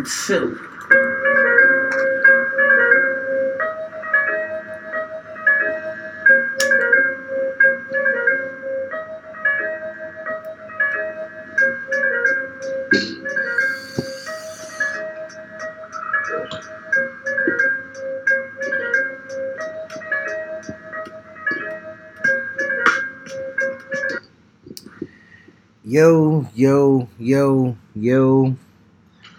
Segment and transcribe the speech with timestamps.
[0.00, 0.56] It's silly.
[25.84, 28.56] Yo, yo, yo, yo.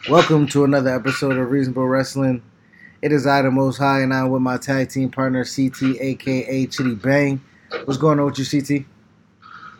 [0.10, 2.42] Welcome to another episode of Reasonable Wrestling.
[3.04, 6.66] It is I, the Most High, and I'm with my tag team partner, CT, aka
[6.66, 7.40] Chitty Bang.
[7.86, 8.84] What's going on with you, CT?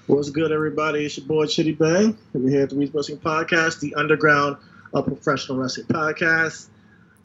[0.06, 1.06] What's good, everybody?
[1.06, 2.16] It's your boy Chitty Bang.
[2.34, 4.58] We're here at the Reasonable Wrestling Podcast, the underground
[4.94, 6.68] of professional wrestling podcast.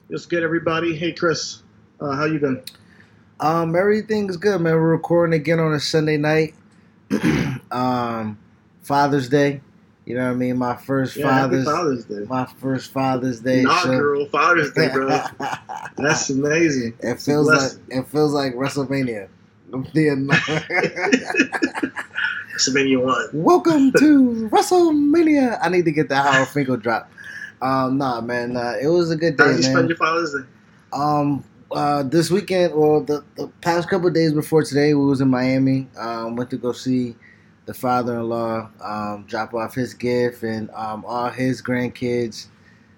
[0.09, 0.97] What's good, everybody?
[0.97, 1.62] Hey, Chris,
[2.01, 2.62] uh, how you been?
[3.41, 4.73] Um, everything's good, man.
[4.73, 6.55] We're recording again on a Sunday night.
[7.70, 8.39] um,
[8.81, 9.61] Father's Day.
[10.06, 10.56] You know what I mean?
[10.56, 12.24] My first Yeah, Father's, Father's Day.
[12.28, 13.64] my first Father's Day.
[13.64, 13.70] show.
[13.70, 15.09] Inaugural Father's Day, bro.
[15.97, 16.95] That's amazing.
[17.01, 19.27] It It's feels like it feels like WrestleMania.
[19.72, 19.83] The-
[22.56, 23.27] WrestleMania one.
[23.33, 25.58] Welcome to WrestleMania.
[25.61, 27.11] I need to get that Howard Finkel drop.
[27.61, 29.88] Um, nah, man, uh, it was a good How day, did you spend man.
[29.88, 30.47] your Father's Day?
[30.92, 35.28] Um, uh, this weekend, or the, the past couple days before today, we was in
[35.28, 35.88] Miami.
[35.98, 37.16] Um, went to go see
[37.67, 42.47] the father-in-law um, drop off his gift, and um, all his grandkids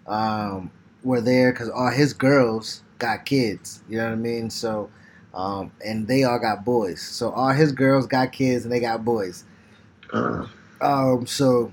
[0.07, 0.71] um,
[1.03, 3.83] were there because all his girls got kids.
[3.89, 4.51] You know what I mean?
[4.51, 4.91] So,
[5.35, 7.01] um, and they all got boys.
[7.01, 9.45] So all his girls got kids, and they got boys.
[10.13, 10.47] Uh,
[10.81, 11.73] Um, so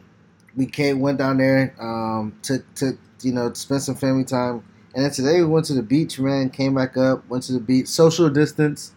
[0.56, 4.64] we came, went down there, um, to, to, you know, to spend some family time.
[4.96, 7.60] And then today we went to the beach, man, came back up, went to the
[7.60, 8.94] beach, social distance.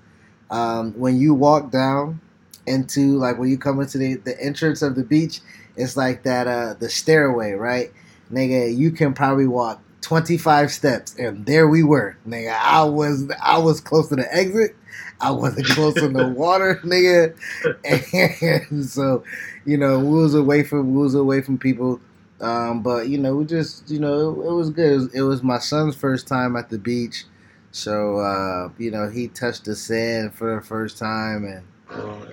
[0.50, 2.20] Um, when you walk down
[2.68, 5.40] into, like, when you come into the, the entrance of the beach,
[5.76, 7.92] it's like that, uh, the stairway, right?
[8.32, 12.56] Nigga, you can probably walk 25 steps, and there we were, nigga.
[12.58, 14.76] I was, I was close to the exit.
[15.20, 17.34] I wasn't close to the water, nigga.
[18.70, 19.24] And so,
[19.64, 22.00] you know, we was away from we was away from people.
[22.40, 24.92] Um, but you know, we just you know, it, it was good.
[24.92, 27.24] It was, it was my son's first time at the beach,
[27.72, 31.66] so uh, you know, he touched the sand for the first time, and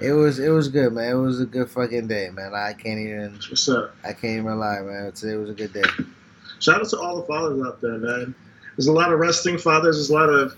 [0.02, 1.12] it was it was good, man.
[1.12, 2.54] It was a good fucking day, man.
[2.54, 3.96] I can't even what's up?
[4.04, 5.12] I can't even lie, man.
[5.14, 5.84] Today was a good day.
[6.60, 8.36] Shout out to all the fathers out there, man.
[8.76, 9.96] There's a lot of wrestling fathers.
[9.98, 10.56] There's a lot of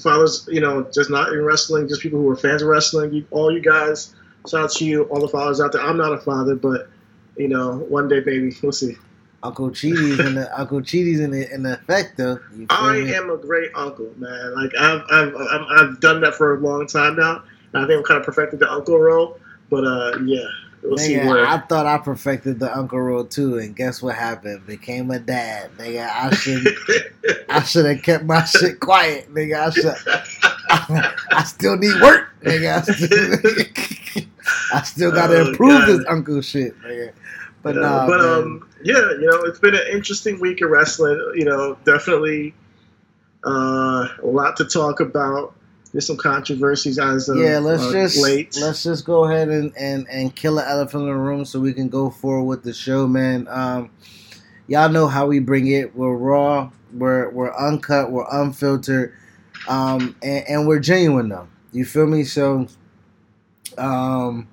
[0.00, 3.12] fathers, you know, just not in wrestling, just people who are fans of wrestling.
[3.12, 4.14] You, all you guys,
[4.48, 5.82] shout out to you, all the fathers out there.
[5.82, 6.88] I'm not a father, but
[7.36, 8.96] you know, one day, baby, we'll see.
[9.42, 12.40] Uncle Cheaty's in the Uncle Cheaty's in the in the effect though.
[12.70, 13.14] I me?
[13.14, 14.54] am a great uncle, man.
[14.54, 17.42] Like I've I've I've, I've done that for a long time now.
[17.74, 19.38] I think I'm kind of perfected the uncle role.
[19.70, 20.44] But uh, yeah,
[20.82, 21.46] we'll see Nigga.
[21.46, 24.66] I thought I perfected the uncle role too, and guess what happened?
[24.66, 26.08] Became a dad, nigga.
[26.08, 26.66] I should
[27.48, 29.66] I should have kept my shit quiet, nigga.
[29.66, 29.94] I should.
[31.30, 32.78] I, still need work, nigga.
[32.78, 34.24] I still,
[34.74, 35.88] I still gotta Oh, improve God.
[35.88, 37.12] this uncle shit, nigga.
[37.62, 41.18] But Yeah, nah, but um, yeah, you know, it's been an interesting week of wrestling.
[41.36, 42.54] You know, definitely
[43.46, 45.53] uh, a lot to talk about.
[45.94, 48.56] There's some controversies as of yeah, let's uh, just late.
[48.60, 51.72] let's just go ahead and, and and kill an elephant in the room so we
[51.72, 53.46] can go forward with the show, man.
[53.48, 53.92] Um,
[54.66, 55.94] y'all know how we bring it.
[55.94, 56.72] We're raw.
[56.92, 58.10] We're we're uncut.
[58.10, 59.14] We're unfiltered.
[59.68, 61.46] Um, and, and we're genuine though.
[61.70, 62.24] You feel me?
[62.24, 62.66] So,
[63.78, 64.48] um,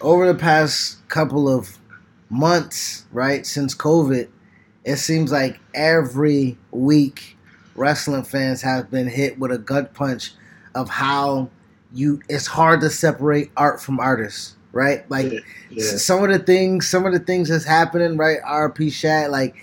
[0.00, 1.76] over the past couple of
[2.30, 4.30] months, right since COVID,
[4.86, 7.36] it seems like every week
[7.80, 10.34] wrestling fans have been hit with a gut punch
[10.74, 11.50] of how
[11.92, 15.10] you it's hard to separate art from artists, right?
[15.10, 15.40] Like yeah,
[15.94, 18.38] s- some of the things, some of the things that's happening, right?
[18.42, 19.56] RP Shad, like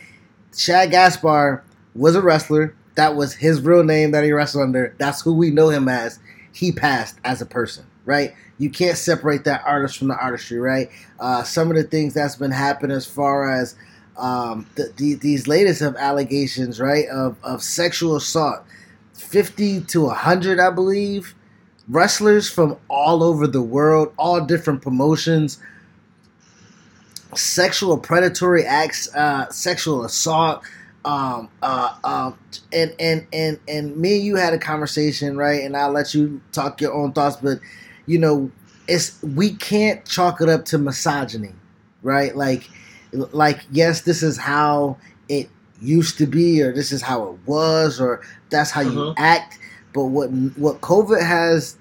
[0.55, 1.61] Shad Gaspard
[1.95, 2.75] was a wrestler.
[2.95, 4.95] That was his real name that he wrestled under.
[4.97, 6.19] That's who we know him as.
[6.51, 8.33] He passed as a person, right?
[8.57, 10.89] You can't separate that artist from the artistry, right?
[11.19, 13.75] Uh, some of the things that's been happening as far as
[14.17, 18.63] um, the, the, these latest of allegations, right, of, of sexual assault,
[19.13, 21.35] fifty to hundred, I believe,
[21.87, 25.59] wrestlers from all over the world, all different promotions,
[27.35, 30.63] sexual predatory acts, uh, sexual assault,
[31.05, 32.37] um, uh, um,
[32.73, 35.63] and and and and me and you had a conversation, right?
[35.63, 37.59] And I'll let you talk your own thoughts, but
[38.05, 38.51] you know,
[38.87, 41.53] it's we can't chalk it up to misogyny,
[42.01, 42.35] right?
[42.35, 42.69] Like,
[43.13, 44.97] like yes, this is how
[45.29, 45.49] it
[45.81, 49.13] used to be, or this is how it was, or that's how you Mhm.
[49.17, 49.59] act.
[49.93, 50.27] But what
[50.57, 51.75] what COVID has,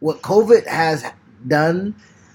[0.00, 1.04] what COVID has
[1.46, 1.94] done,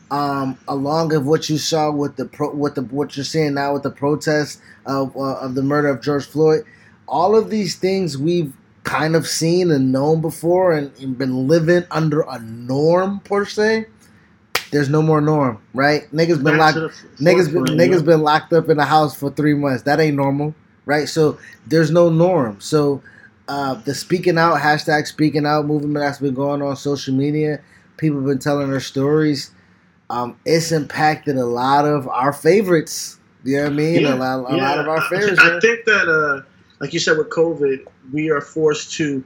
[0.09, 3.73] um, along of what you saw with the pro, with the what you're seeing now
[3.73, 6.63] with the protests of uh, of the murder of George Floyd,
[7.07, 8.53] all of these things we've
[8.83, 13.85] kind of seen and known before and, and been living under a norm per se.
[14.71, 16.09] There's no more norm, right?
[16.11, 16.95] Niggas been Back locked.
[17.19, 18.05] Niggas been, niggas yeah.
[18.05, 19.83] been locked up in the house for three months.
[19.83, 21.09] That ain't normal, right?
[21.09, 21.37] So
[21.67, 22.59] there's no norm.
[22.61, 23.01] So
[23.47, 27.59] uh, the speaking out hashtag speaking out movement that's been going on social media.
[27.97, 29.51] People have been telling their stories.
[30.09, 33.19] Um, it's impacted a lot of our favorites.
[33.43, 34.05] You know what I mean?
[34.05, 35.39] a lot, a lot of our favorites.
[35.41, 35.61] I, man.
[35.61, 36.45] think that, uh,
[36.79, 39.23] like you said, with COVID, we are forced to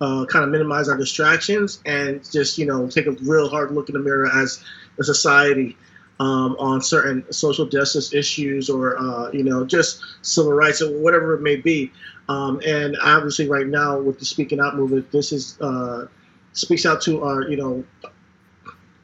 [0.00, 3.88] uh, kind of minimize our distractions and just you know take a real hard look
[3.88, 4.62] in the mirror as
[4.98, 5.76] a society
[6.20, 11.34] um, on certain social justice issues or uh, you know just civil rights or whatever
[11.34, 11.92] it may be.
[12.28, 16.06] Um, and obviously, right now with the Speaking Out movement, this is uh,
[16.52, 17.84] speaks out to our you know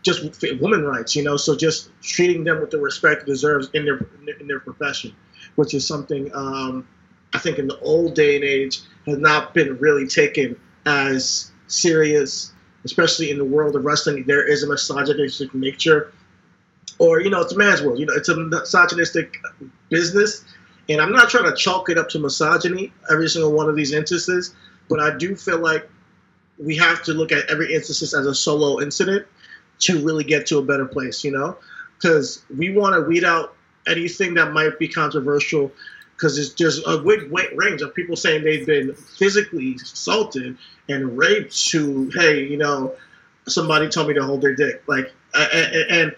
[0.02, 1.14] just women rights.
[1.16, 4.06] You know, so just treating them with the respect it deserves in their
[4.40, 5.14] in their profession
[5.56, 6.86] which is something um,
[7.32, 12.52] I think in the old day and age has not been really taken as serious,
[12.84, 14.24] especially in the world of wrestling.
[14.26, 16.12] There is a misogynistic nature,
[16.98, 17.98] or you know, it's a man's world.
[17.98, 19.38] You know, it's a misogynistic
[19.88, 20.44] business,
[20.88, 23.92] and I'm not trying to chalk it up to misogyny every single one of these
[23.92, 24.54] instances,
[24.88, 25.88] but I do feel like
[26.58, 29.26] we have to look at every instance as a solo incident
[29.80, 31.24] to really get to a better place.
[31.24, 31.56] You know,
[31.96, 33.56] because we want to weed out
[33.86, 35.72] anything that might be controversial
[36.20, 40.56] because there's, there's a wide range of people saying they've been physically assaulted
[40.88, 42.94] and raped to hey you know
[43.48, 46.14] somebody told me to hold their dick like a- a- and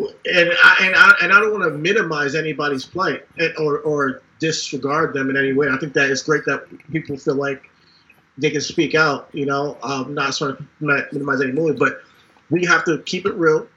[0.00, 3.24] and I, and I, and I don't want to minimize anybody's plight
[3.58, 5.68] or, or disregard them in any way.
[5.68, 7.70] I think that it's great that people feel like
[8.36, 9.28] they can speak out.
[9.32, 12.00] You know, um, not sort of not minimize any movement, but
[12.50, 13.68] we have to keep it real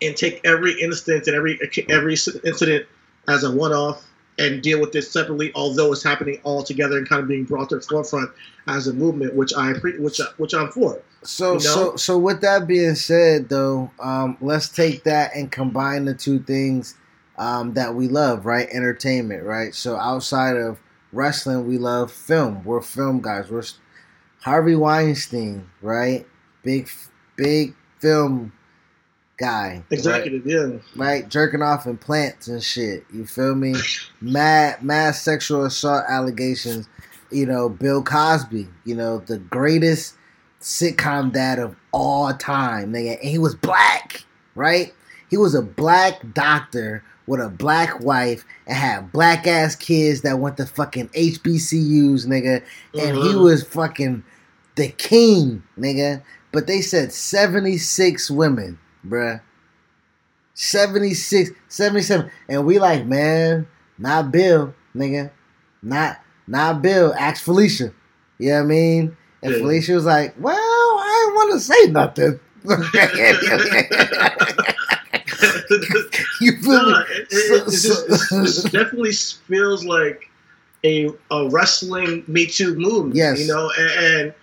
[0.00, 1.58] and take every instance and every
[1.88, 2.86] every incident
[3.26, 4.04] as a one-off
[4.40, 7.68] and deal with this separately, although it's happening all together and kind of being brought
[7.68, 8.30] to the forefront
[8.66, 11.00] as a movement, which I which which I'm for.
[11.22, 11.60] So You know?
[11.60, 16.40] so so with that being said though, um, let's take that and combine the two
[16.40, 16.96] things
[17.38, 18.68] um, that we love, right?
[18.70, 19.74] Entertainment, right?
[19.74, 20.80] So outside of
[21.12, 22.64] wrestling, we love film.
[22.64, 23.50] We're film guys.
[23.50, 23.62] We're
[24.40, 26.26] Harvey Weinstein, right?
[26.64, 26.88] Big
[27.36, 28.52] big film
[29.40, 29.68] guy.
[29.68, 29.84] right?
[29.90, 30.68] Executive, yeah.
[30.94, 31.28] right?
[31.28, 33.04] Jerking off in plants and shit.
[33.12, 33.74] You feel me?
[34.20, 36.88] Mad, mad sexual assault allegations.
[37.32, 38.68] You know, Bill Cosby.
[38.84, 40.14] You know, the greatest
[40.60, 43.18] sitcom dad of all time, nigga.
[43.20, 44.92] And he was black, right?
[45.30, 50.38] He was a black doctor with a black wife and had black ass kids that
[50.40, 52.62] went to fucking HBCUs, nigga.
[52.98, 53.42] And he Mhm.
[53.42, 54.24] was fucking
[54.74, 56.22] the king, nigga.
[56.52, 59.40] But they said 76 women, bruh.
[60.54, 62.30] 76, 77.
[62.48, 63.66] And we like, man,
[63.98, 65.30] not Bill, nigga.
[65.82, 67.14] Not not Bill.
[67.14, 67.92] Ask Phylicia.
[68.38, 69.16] You know what I mean?
[69.42, 69.58] And Yeah.
[69.58, 72.40] Phylicia was like, well, I didn't want to say nothing.
[76.40, 76.98] you feel me?
[77.08, 80.28] It, it, it, it just, it definitely feels like
[80.84, 83.16] a, a wrestling Me Too movement.
[83.16, 83.40] Yes.
[83.40, 84.34] You know, and, and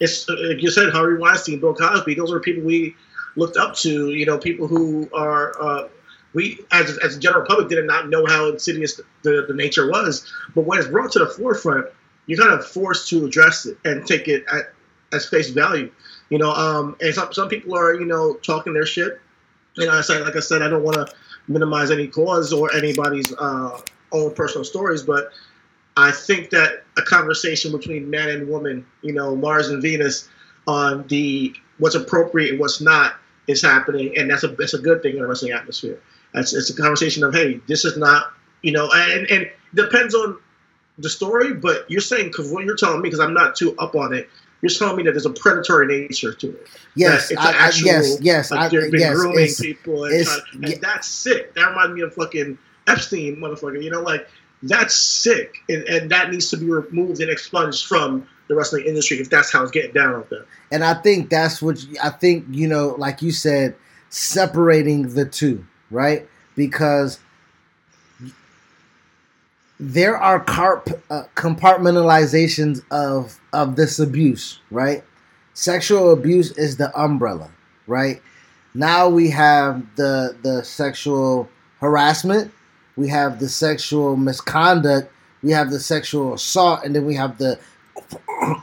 [0.00, 2.96] it's like you said, Harvey Weinstein, Bill Cosby, those are people we
[3.36, 4.10] looked up to.
[4.10, 5.88] You know, people who are uh,
[6.32, 10.30] we as as the general public did not know how insidious the, the nature was,
[10.54, 11.86] but when it's brought to the forefront,
[12.26, 14.72] you're kind of forced to address it and take it at
[15.12, 15.90] as face value.
[16.28, 19.20] You know, um, and some some people are you know talking their shit.
[19.74, 21.14] You know, I said like I said, I don't want to
[21.48, 23.80] minimize any cause or anybody's uh,
[24.12, 25.32] own personal stories, but
[25.96, 30.28] I think that a conversation between man and woman, you know, Mars and Venus,
[30.66, 33.14] on the what's appropriate and what's not
[33.50, 36.00] is happening, and that's a that's a good thing in a wrestling atmosphere.
[36.34, 40.38] It's, it's a conversation of hey, this is not, you know, and and depends on
[40.98, 43.94] the story, but you're saying because what you're telling me, because I'm not too up
[43.94, 44.28] on it,
[44.62, 46.68] you're telling me that there's a predatory nature to it.
[46.94, 49.16] Yes, it's I, an I, actual, yes, yes, Like I, they've been yes.
[49.16, 50.76] grooming people, and, trying- and yeah.
[50.80, 51.54] that's sick.
[51.54, 53.82] That reminds me of fucking Epstein, motherfucker.
[53.82, 54.28] You know, like
[54.62, 59.18] that's sick, and, and that needs to be removed and expunged from the wrestling industry
[59.18, 60.44] if that's how it's getting down out there.
[60.72, 63.76] And I think that's what I think, you know, like you said,
[64.08, 66.28] separating the two, right?
[66.56, 67.20] Because
[69.78, 75.04] there are carp, uh, compartmentalizations of of this abuse, right?
[75.54, 77.50] Sexual abuse is the umbrella,
[77.86, 78.20] right?
[78.74, 82.50] Now we have the the sexual harassment,
[82.96, 87.60] we have the sexual misconduct, we have the sexual assault, and then we have the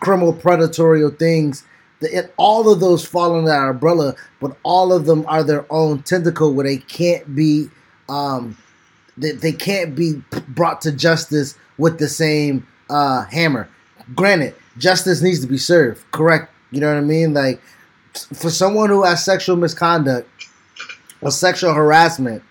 [0.02, 1.64] criminal predatory things
[2.00, 6.04] The, all of those fall under that umbrella, but all of them are their own
[6.04, 7.70] tentacle where they can't be,
[8.08, 8.56] um,
[9.18, 13.68] they, they can't be brought to justice with the same uh, hammer.
[14.16, 16.04] Granted, justice needs to be served.
[16.12, 16.52] Correct.
[16.72, 17.34] You know what I mean?
[17.34, 17.62] Like
[18.14, 20.30] for someone who has sexual misconduct
[21.22, 22.44] or sexual harassment,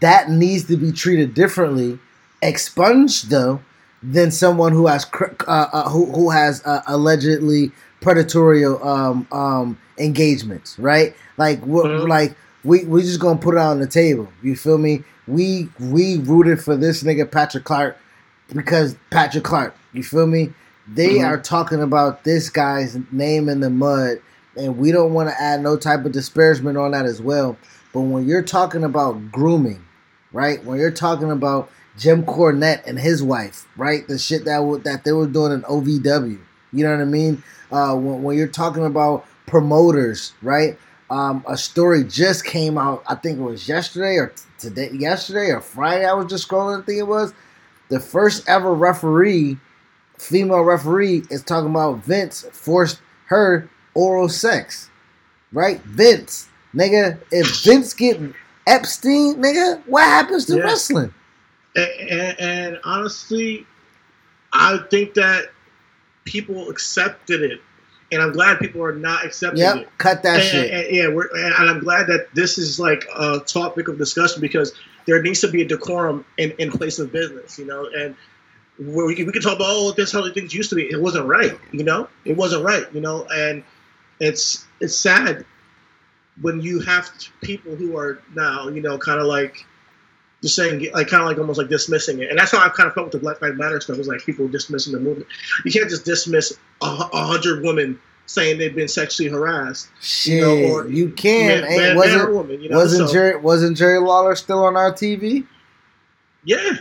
[0.00, 1.98] that needs to be treated differently,
[2.42, 3.60] expunged though,
[4.04, 5.06] than someone who has
[5.46, 11.16] uh, uh, who who has uh, allegedly predatory um, um, engagements, right?
[11.38, 12.06] Like mm-hmm.
[12.06, 14.28] like we we just gonna put it on the table.
[14.42, 15.02] You feel me?
[15.26, 17.96] We we rooted for this nigga Patrick Clark
[18.54, 19.74] because Patrick Clark.
[19.92, 20.52] You feel me?
[20.86, 21.24] They mm-hmm.
[21.24, 24.20] are talking about this guy's name in the mud,
[24.56, 27.56] and we don't want to add no type of disparagement on that as well.
[27.94, 29.82] But when you're talking about grooming,
[30.32, 30.62] right?
[30.62, 34.06] When you're talking about Jim Cornette and his wife, right?
[34.06, 36.40] The shit that w- that they were doing in OVW.
[36.72, 37.42] You know what I mean?
[37.70, 40.78] Uh, when, when you're talking about promoters, right?
[41.10, 43.04] Um, a story just came out.
[43.06, 46.04] I think it was yesterday or t- today, yesterday or Friday.
[46.04, 46.82] I was just scrolling.
[46.82, 47.32] I think it was
[47.88, 49.58] the first ever referee,
[50.18, 54.90] female referee, is talking about Vince forced her oral sex,
[55.52, 55.80] right?
[55.82, 57.20] Vince, nigga.
[57.30, 58.20] If Vince get
[58.66, 60.64] Epstein, nigga, what happens to yeah.
[60.64, 61.14] wrestling?
[61.76, 63.66] And, and, and, honestly,
[64.52, 65.50] I think that
[66.24, 67.60] people accepted it,
[68.12, 69.88] and I'm glad people are not accepting yep, it.
[69.98, 70.70] cut that and, shit.
[70.70, 74.72] And, yeah, we're, and I'm glad that this is like a topic of discussion because
[75.06, 78.14] there needs to be a decorum in, in place of business, you know, and
[78.78, 80.90] where we can, we can talk about oh this how things used to be.
[80.90, 82.08] It wasn't right you know?
[82.24, 83.26] It wasn't right you know?
[83.32, 83.62] And
[84.20, 85.44] it's it's sad
[86.40, 87.10] when you have
[87.42, 89.64] people who are now, you know, kind of like
[90.44, 92.28] just saying, like, kind of like almost like dismissing it.
[92.28, 93.96] And that's how I kind of felt with the Black Lives Matter stuff.
[93.96, 95.26] Was like people dismissing the movement.
[95.64, 99.88] You can't just dismiss a, a hundred women saying they've been sexually harassed.
[100.00, 101.62] Shit, you, know, or, you can.
[101.62, 102.76] Man, man, wasn't man woman, you know?
[102.76, 105.46] wasn't so, Jerry wasn't Jerry Lawler still on our TV?
[106.44, 106.76] Yeah.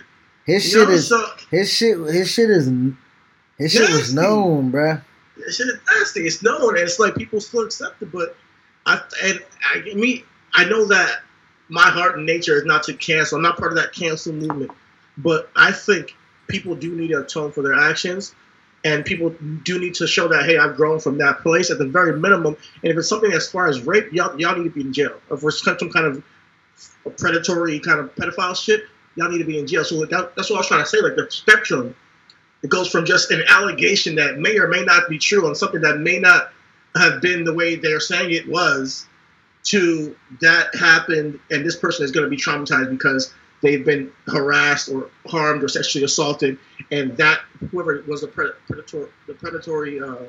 [0.46, 1.98] His shit know, is so, his shit.
[1.98, 2.66] His shit is
[3.58, 3.94] his shit nasty.
[3.94, 5.02] was known, bruh.
[5.38, 6.22] His shit is nasty.
[6.28, 8.36] It's known, and it's like people still accept it, but
[8.86, 9.40] I and
[9.74, 11.22] I me I know that
[11.70, 13.38] my heart and nature is not to cancel.
[13.38, 14.72] I'm not part of that cancel movement,
[15.18, 16.16] but I think
[16.48, 18.36] people do need to atone for their actions,
[18.84, 21.86] and people do need to show that hey, I've grown from that place at the
[21.86, 22.58] very minimum.
[22.82, 25.20] And if it's something as far as rape, y'all y'all need to be in jail.
[25.32, 26.24] If it's some kind of
[27.18, 28.84] predatory kind of pedophile shit,
[29.16, 29.84] y'all need to be in jail.
[29.84, 31.02] So that, that's what I was trying to say.
[31.02, 31.96] Like the spectrum,
[32.62, 35.82] it goes from just an allegation that may or may not be true on something
[35.82, 36.52] that may not
[36.96, 39.08] have been the way they're saying it was
[39.64, 44.90] to that happened and this person is going to be traumatized because they've been harassed
[44.90, 46.58] or harmed or sexually assaulted
[46.92, 47.40] and that
[47.72, 50.26] whoever was the predator the predatory uh,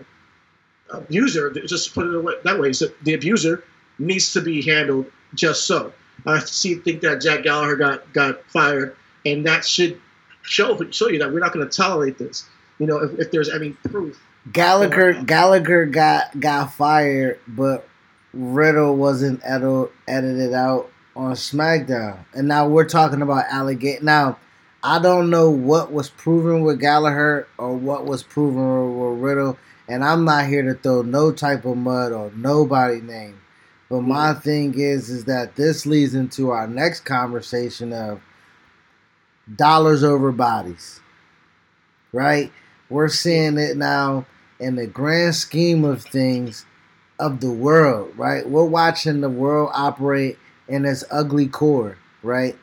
[0.90, 3.64] abuser just put it away, that way so the abuser
[3.98, 5.92] needs to be handled just so.
[6.26, 10.00] I see think that jack gallagher got got fired and that should
[10.42, 12.48] show show you that we're not going to tolerate this.
[12.78, 14.20] You know if, if there's any proof.
[14.52, 17.88] Gallagher Gallagher got got fired, but
[18.34, 24.02] Riddle wasn't edit, edited out on SmackDown, and now we're talking about allegate.
[24.02, 24.38] Now,
[24.82, 29.56] I don't know what was proven with Gallagher or what was proven with Riddle,
[29.88, 33.40] and I'm not here to throw no type of mud on nobody name.
[33.88, 38.20] But my thing is, is that this leads into our next conversation of
[39.54, 41.00] dollars over bodies,
[42.12, 42.50] right?
[42.90, 44.26] We're seeing it now
[44.58, 46.66] in the grand scheme of things
[47.18, 48.48] of the world, right?
[48.48, 52.56] We're watching the world operate in its ugly core, right?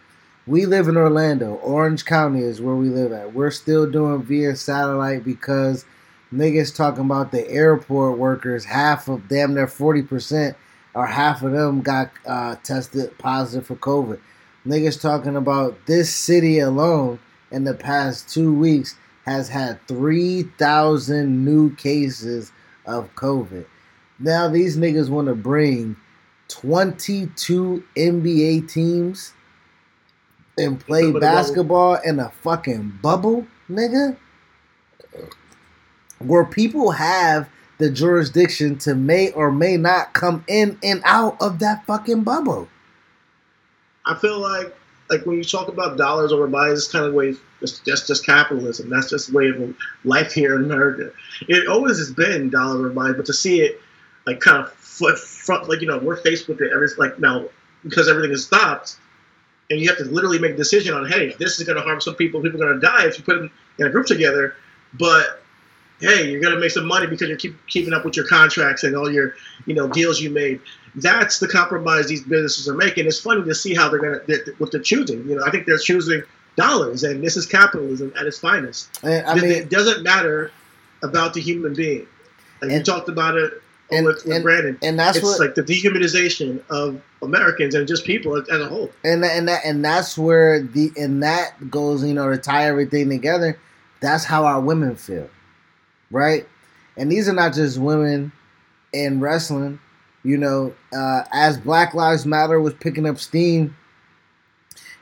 [0.48, 1.54] We live in Orlando.
[1.56, 3.34] Orange County is where we live at.
[3.34, 5.86] We're still doing via satellite because
[6.34, 10.56] niggas talking about the airport workers, half of damn near 40%
[10.94, 14.20] or half of them got uh, tested positive for COVID.
[14.66, 17.20] Niggas talking about this city alone
[17.52, 22.52] in the past two weeks has had 3,000 new cases
[22.86, 23.66] of COVID.
[24.22, 25.96] Now these niggas want to bring
[26.50, 29.34] 22 NBA teams
[30.58, 34.16] and play basketball in a fucking bubble, nigga.
[36.20, 37.50] Where people have
[37.80, 42.70] the jurisdiction to may or may not come in and out of that fucking bubble.
[44.06, 44.76] I feel like
[45.10, 48.26] like when you talk about dollars over bodies, it's kind of way that's just, just
[48.26, 48.90] capitalism.
[48.90, 49.76] That's just the way of
[50.06, 51.12] life here in America.
[51.50, 53.82] It always has been dollar over bodies, but to see it
[54.26, 57.46] like kind of flip front, like you know, we're faced with it every like now
[57.84, 58.98] because everything is stopped,
[59.70, 62.00] and you have to literally make a decision on, hey, this is going to harm
[62.00, 62.42] some people.
[62.42, 64.56] People are going to die if you put them in a group together.
[64.94, 65.42] But
[66.02, 68.96] hey, you're gonna make some money because you're keep keeping up with your contracts and
[68.96, 69.36] all your
[69.66, 70.60] you know deals you made.
[70.96, 73.06] That's the compromise these businesses are making.
[73.08, 75.28] It's funny to see how they're gonna they're, what they're choosing.
[75.30, 76.24] You know, I think they're choosing
[76.58, 79.00] dollars, and this is capitalism at its finest.
[79.04, 80.52] I mean, it doesn't matter
[81.04, 82.08] about the human being.
[82.62, 83.62] Like you And- talked about it
[83.92, 84.78] and- with, with and- Brandon.
[84.82, 88.90] and that's it's what like the dehumanization of Americans and just people as a whole.
[89.04, 93.10] and and that and that's where the and that goes you know to tie everything
[93.10, 93.58] together
[94.00, 95.30] that's how our women feel
[96.10, 96.48] right
[96.98, 98.32] and these are not just women
[98.94, 99.80] in wrestling
[100.24, 103.76] you know uh, as black lives matter was picking up steam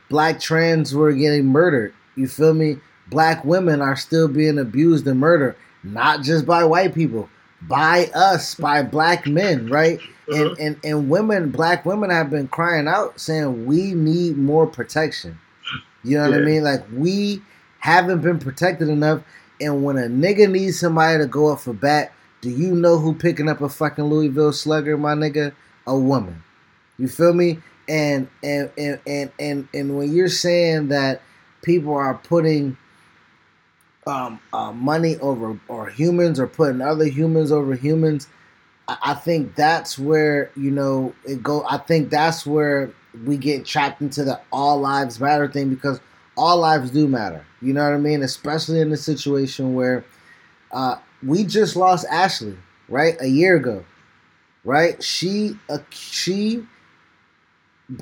[0.09, 2.77] black trans were getting murdered you feel me
[3.09, 7.29] black women are still being abused and murdered not just by white people
[7.63, 9.99] by us by black men right
[10.29, 10.61] and, mm-hmm.
[10.61, 15.39] and and women, black women have been crying out saying we need more protection.
[16.03, 16.63] You know what I mean?
[16.63, 17.41] Like we
[17.79, 19.21] haven't been protected enough.
[19.59, 23.13] And when a nigga needs somebody to go up for bat, do you know who
[23.13, 25.53] picking up a fucking Louisville slugger, my nigga?
[25.85, 26.43] A woman.
[26.97, 27.59] You feel me?
[27.87, 31.21] And and and and and, and when you're saying that
[31.63, 32.77] people are putting
[34.07, 38.27] um, uh, money over or humans or putting other humans over humans,
[38.87, 41.65] I I think that's where you know it go.
[41.69, 42.91] I think that's where
[43.25, 45.99] we get trapped into the all lives matter thing because
[46.37, 47.45] all lives do matter.
[47.61, 48.23] You know what I mean?
[48.23, 50.05] Especially in the situation where
[50.71, 52.55] uh, we just lost Ashley,
[52.87, 53.83] right, a year ago,
[54.63, 55.01] right?
[55.03, 56.65] She uh, she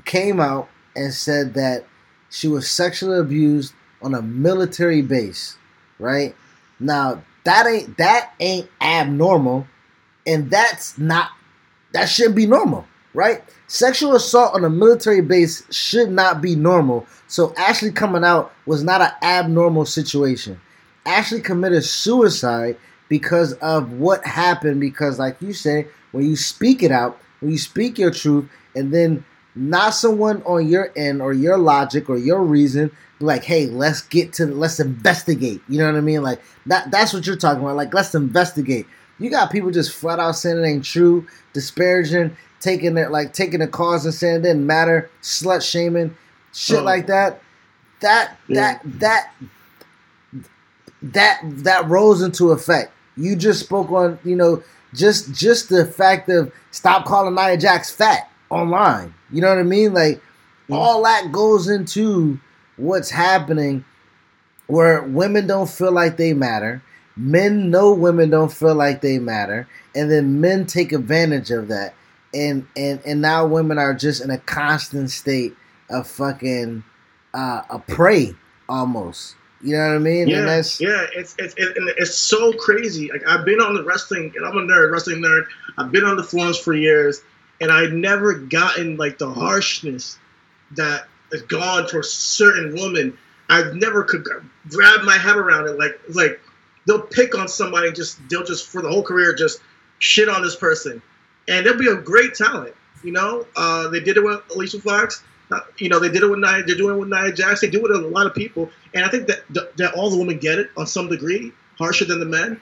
[0.05, 1.85] came out and said that
[2.29, 5.57] she was sexually abused on a military base,
[5.99, 6.35] right?
[6.79, 9.67] Now that ain't that ain't abnormal
[10.25, 11.31] and that's not
[11.93, 13.43] that shouldn't be normal, right?
[13.67, 17.05] Sexual assault on a military base should not be normal.
[17.27, 20.59] So Ashley coming out was not an abnormal situation.
[21.05, 22.77] Ashley committed suicide
[23.09, 24.79] because of what happened.
[24.79, 28.93] Because, like you say, when you speak it out, when you speak your truth, and
[28.93, 29.23] then
[29.55, 34.33] not someone on your end or your logic or your reason like, hey, let's get
[34.33, 35.61] to let's investigate.
[35.67, 36.21] You know what I mean?
[36.21, 37.75] Like that that's what you're talking about.
[37.75, 38.85] Like, let's investigate.
[39.19, 43.59] You got people just flat out saying it ain't true, disparaging, taking it like taking
[43.59, 46.15] the cause and saying it didn't matter, slut shaming,
[46.53, 46.83] shit Oh.
[46.83, 47.41] like that.
[48.01, 48.79] That Yeah.
[48.83, 49.29] that that
[51.01, 52.91] that that rose into effect.
[53.15, 54.61] You just spoke on, you know,
[54.93, 59.13] just just the fact of stop calling Nia Jax fat online.
[59.31, 59.93] You know what I mean?
[59.93, 60.21] Like
[60.69, 60.75] mm.
[60.75, 62.39] all that goes into
[62.77, 63.83] what's happening
[64.67, 66.81] where women don't feel like they matter.
[67.15, 71.95] Men know women don't feel like they matter, and then men take advantage of that.
[72.33, 75.55] And and and now women are just in a constant state
[75.89, 76.83] of fucking
[77.33, 78.35] uh, a prey
[78.69, 79.35] almost.
[79.63, 80.27] You know what I mean?
[80.27, 83.09] Yeah, and that's yeah, it's it's it, and it's so crazy.
[83.11, 85.45] Like I've been on the wrestling, and I'm a nerd, wrestling nerd.
[85.77, 87.21] I've been on the forums for years,
[87.59, 90.19] and I never gotten like the harshness
[90.71, 93.17] that is gone for certain women.
[93.49, 94.25] I've never could
[94.69, 95.77] grab my head around it.
[95.77, 96.39] Like like
[96.85, 99.61] they'll pick on somebody, just they'll just for the whole career just
[99.99, 101.01] shit on this person,
[101.47, 102.75] and they'll be a great talent.
[103.03, 105.23] You know, uh, they did it with Alicia Fox.
[105.49, 106.63] Uh, you know, they did it with Nia.
[106.63, 107.61] They're doing it with Nia Jax.
[107.61, 109.43] They do it with a lot of people, and I think that
[109.77, 112.59] that all the women get it on some degree, harsher than the men.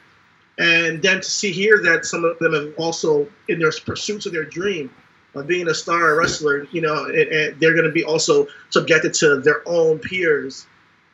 [0.58, 4.32] And then to see here that some of them have also, in their pursuits of
[4.32, 4.90] their dream
[5.36, 9.42] of being a star wrestler, you know, and, they're going to be also subjected to
[9.42, 10.66] their own peers,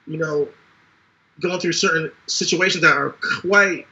[0.08, 0.48] you know,
[1.40, 3.88] going through certain situations that are quite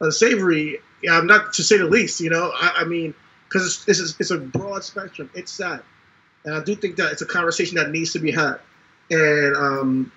[0.00, 0.78] unsavory.
[1.02, 2.20] Yeah, I'm not to say the least.
[2.20, 3.14] You know, I, I mean,
[3.48, 5.30] because it's, it's, it's a broad spectrum.
[5.34, 5.82] It's sad,
[6.44, 8.58] and I do think that it's a conversation that needs to be had,
[9.10, 10.12] and um,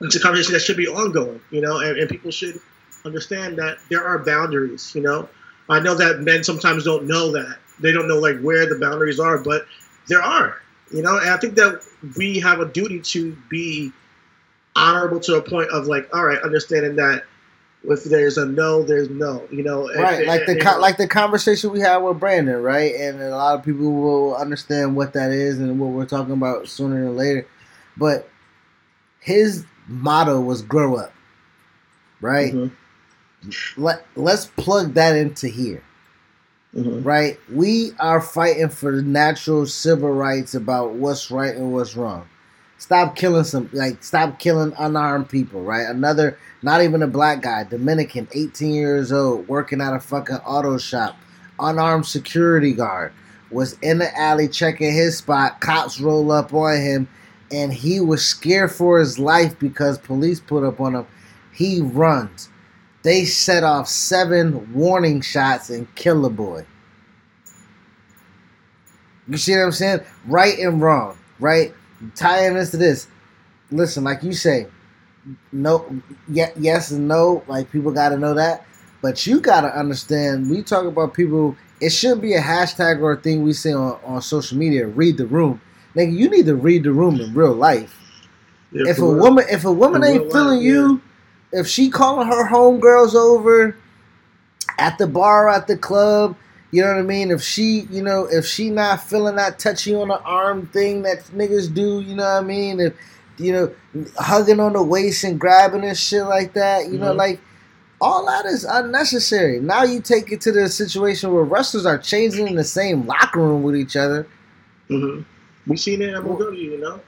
[0.00, 1.40] it's a conversation that should be ongoing.
[1.50, 2.60] You know, and, and people should
[3.04, 4.94] understand that there are boundaries.
[4.94, 5.28] You know,
[5.70, 9.20] I know that men sometimes don't know that they don't know like where the boundaries
[9.20, 9.66] are, but
[10.08, 10.60] there are.
[10.92, 11.82] You know, and I think that
[12.16, 13.92] we have a duty to be
[14.76, 17.24] honorable to a point of like, all right, understanding that
[17.84, 19.46] if there's a no, there's no.
[19.50, 22.94] You know, right, like the and- co- like the conversation we had with Brandon, right?
[22.94, 26.68] And a lot of people will understand what that is and what we're talking about
[26.68, 27.46] sooner than later.
[27.96, 28.28] But
[29.20, 31.12] his motto was "grow up,"
[32.20, 32.52] right?
[32.54, 32.70] Mhm,
[33.76, 35.82] Let Let's plug that into here.
[36.76, 37.04] Mhm.
[37.04, 37.38] right?
[37.52, 42.28] We are fighting for natural civil rights about what's right and what's wrong.
[42.78, 45.88] Stop killing some, like, stop killing unarmed people, right?
[45.88, 50.76] Another, not even a black guy, Dominican, 18 years old, working at a fucking auto
[50.76, 51.16] shop,
[51.58, 53.12] unarmed security guard,
[53.50, 55.60] was in the alley checking his spot.
[55.60, 57.08] Cops roll up on him,
[57.50, 61.06] and he was scared for his life because police put up on him.
[61.52, 62.50] He runs.
[63.06, 66.66] They set off seven warning shots and kill a boy.
[69.28, 70.00] You see what I'm saying?
[70.26, 71.72] Right and wrong, right?
[72.16, 73.06] Tying this to this.
[73.70, 74.66] Listen, like you say,
[75.52, 77.44] no, yeah, yes and no.
[77.46, 78.66] Like people got to know that,
[79.02, 80.50] but you got to understand.
[80.50, 81.56] We talk about people.
[81.80, 84.88] It should be a hashtag or a thing we say on, on social media.
[84.88, 85.60] Read the room.
[85.94, 87.96] Nigga, you need to read the room in real life.
[88.72, 89.14] Yeah, if a real.
[89.14, 90.98] woman, if a woman in ain't feeling life, you, yeah.
[91.56, 93.76] If she calling her homegirls over
[94.78, 96.36] at the bar, at the club,
[96.70, 97.30] you know what I mean?
[97.30, 101.24] If she, you know, if she not feeling that touchy on the arm thing that
[101.28, 102.80] niggas do, you know what I mean?
[102.80, 102.94] If
[103.38, 103.74] you know,
[104.18, 107.04] hugging on the waist and grabbing and shit like that, you mm-hmm.
[107.04, 107.40] know, like
[108.00, 109.60] all that is unnecessary.
[109.60, 113.40] Now you take it to the situation where wrestlers are changing in the same locker
[113.40, 114.26] room with each other.
[114.90, 115.22] Mm-hmm.
[115.66, 117.00] We've seen it in Bulgaria, you know.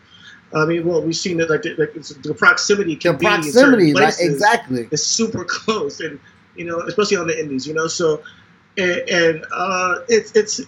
[0.55, 3.91] I mean, well, we've seen that like, the, like the proximity can the be proximity,
[3.91, 4.89] in certain exactly.
[4.91, 6.19] It's super close, and
[6.57, 7.87] you know, especially on the indies, you know.
[7.87, 8.23] So,
[8.77, 10.61] and, and uh, it's it's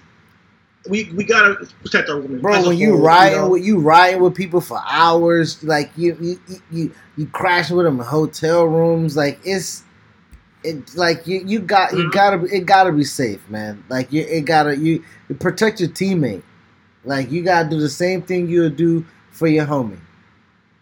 [0.88, 2.40] we we gotta protect our women.
[2.40, 3.48] Bro, when you riding you know?
[3.50, 8.00] with you riding with people for hours, like you you you you crash with them
[8.00, 9.82] in hotel rooms, like it's
[10.62, 12.10] it like you you got you mm-hmm.
[12.10, 13.82] gotta it gotta be safe, man.
[13.88, 16.42] Like you it gotta you, you protect your teammate.
[17.04, 19.98] Like you gotta do the same thing you would do for your homie.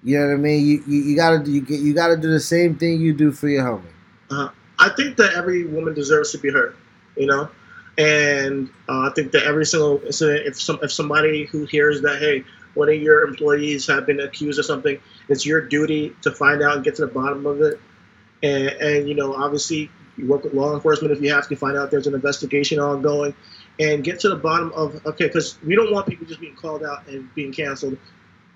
[0.02, 0.66] You know what I mean?
[0.66, 3.64] You you, you gotta you, you gotta do the same thing you do for your
[3.64, 3.82] homie.
[4.30, 6.76] Uh, I think that every woman deserves to be heard.
[7.16, 7.48] You know,
[7.98, 12.20] and uh, I think that every single incident, if some if somebody who hears that
[12.20, 16.62] hey, one of your employees have been accused of something, it's your duty to find
[16.62, 17.80] out and get to the bottom of it.
[18.44, 21.76] And, and you know, obviously, you work with law enforcement if you have to find
[21.76, 23.34] out there's an investigation ongoing
[23.80, 26.84] and get to the bottom of okay because we don't want people just being called
[26.84, 27.96] out and being canceled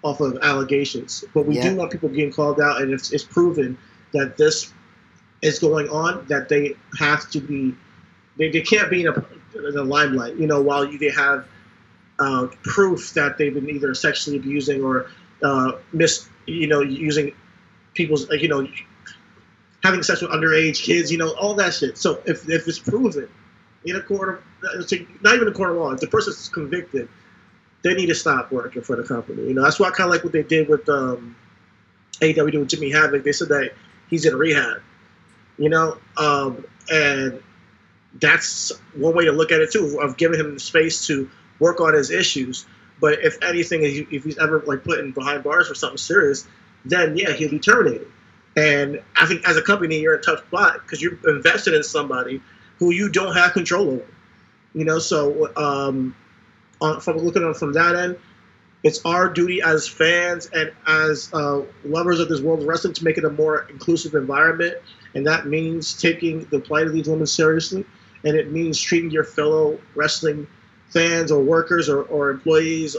[0.03, 1.71] off of allegations but we yeah.
[1.71, 3.79] do want people getting called out and if it's proven
[4.13, 4.73] that this
[5.43, 7.75] is going on that they have to be
[8.37, 11.47] they, they can't be in, a, in the limelight you know while you, they have
[12.19, 15.11] uh, proof that they've been either sexually abusing or
[15.43, 17.33] uh, mis you know using
[17.95, 18.67] people's you know
[19.83, 23.29] having sex with underage kids you know all that shit so if, if it's proven
[23.85, 24.45] in a court of
[25.23, 25.91] not even a court of law.
[25.93, 27.09] If the person's convicted,
[27.83, 29.43] they need to stop working for the company.
[29.49, 31.37] You know, that's why I kind of like what they did with um,
[32.21, 33.25] AEW with Jimmy Havoc.
[33.25, 33.73] They said that
[34.09, 34.83] he's in rehab.
[35.59, 37.43] You know, um, and
[38.15, 41.81] that's one way to look at it too, of giving him the space to work
[41.81, 42.67] on his issues.
[43.01, 46.47] But if anything, if he's ever like put in behind bars for something serious,
[46.85, 48.07] then yeah, he'll be terminated.
[48.57, 51.83] And I think as a company, you're in a tough spot because you're invested in
[51.83, 52.43] somebody
[52.79, 54.07] who you don't have control over.
[54.75, 56.15] You know, so um,
[56.83, 58.19] on, from looking at it from that end,
[58.83, 63.05] it's our duty as fans and as uh, lovers of this world of wrestling to
[63.05, 64.77] make it a more inclusive environment,
[65.15, 67.85] and that means taking the plight of these women seriously,
[68.25, 70.47] and it means treating your fellow wrestling
[70.91, 72.97] fans or workers or, or employees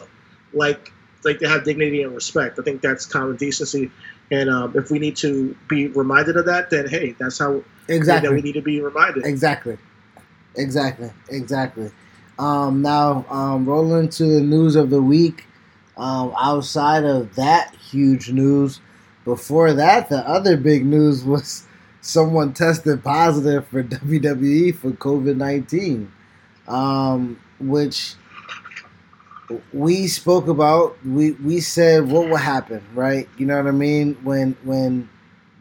[0.54, 0.92] like
[1.26, 2.60] like they have dignity and respect.
[2.60, 3.92] I think that's common decency,
[4.32, 8.30] and um, if we need to be reminded of that, then hey, that's how exactly
[8.30, 9.26] that we need to be reminded.
[9.26, 9.78] Exactly.
[10.56, 11.92] Exactly, exactly.
[12.40, 15.46] Um, now, um, rolling to the news of the week.
[15.96, 18.80] Um, outside of that huge news,
[19.26, 21.66] before that, the other big news was
[22.02, 26.12] someone tested positive for WWE for COVID nineteen,
[26.68, 28.16] um, which
[29.72, 30.98] we spoke about.
[31.06, 33.30] We we said what would happen, right?
[33.38, 35.10] You know what I mean when when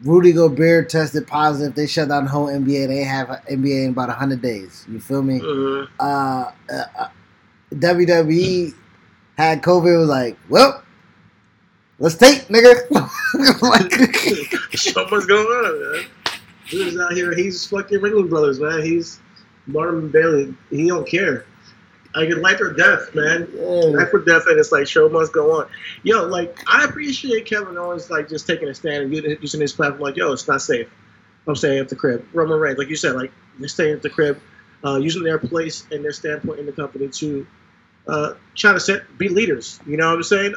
[0.03, 1.75] Rudy Gobert tested positive.
[1.75, 2.87] They shut down the whole NBA.
[2.87, 4.85] They have NBA in about hundred days.
[4.89, 5.39] You feel me?
[5.39, 5.93] Mm-hmm.
[5.99, 7.07] Uh, uh,
[7.73, 8.73] WWE
[9.37, 9.99] had COVID.
[9.99, 10.83] Was like, well,
[11.99, 12.89] let's take nigga.
[13.61, 16.05] like, so much going on, man.
[16.69, 17.33] Dude's out here.
[17.33, 18.83] He's fucking Ringling Brothers, man.
[18.83, 19.19] He's
[19.67, 20.53] Barnum Bailey.
[20.69, 21.45] He don't care.
[22.15, 23.49] I get life or death, man.
[23.57, 25.67] Life or death, and it's like show must go on.
[26.03, 30.01] Yo, like I appreciate Kevin Owens like just taking a stand and using his platform.
[30.01, 30.87] Like, yo, it's not safe.
[31.47, 32.25] I'm staying at the crib.
[32.33, 34.39] Roman Reigns, like you said, like they're staying at the crib,
[34.85, 37.47] uh, using their place and their standpoint in the company to
[38.07, 39.79] uh, try to set be leaders.
[39.85, 40.51] You know what I'm saying?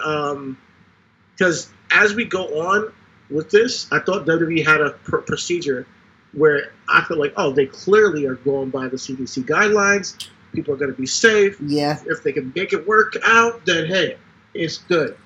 [1.33, 2.93] Because um, as we go on
[3.31, 5.87] with this, I thought WWE had a pr- procedure
[6.33, 10.77] where I feel like, oh, they clearly are going by the CDC guidelines people are
[10.77, 11.57] going to be safe.
[11.61, 12.03] Yeah.
[12.07, 14.17] If they can make it work out, then hey,
[14.55, 15.17] it's good.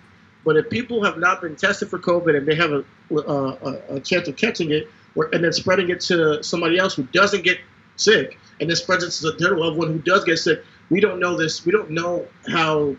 [0.44, 4.00] But if people have not been tested for COVID and they have a, a, a
[4.00, 7.58] chance of catching it, or, and then spreading it to somebody else who doesn't get
[7.96, 11.20] sick, and then spreads it to their loved one who does get sick, we don't
[11.20, 11.64] know this.
[11.64, 12.96] We don't know how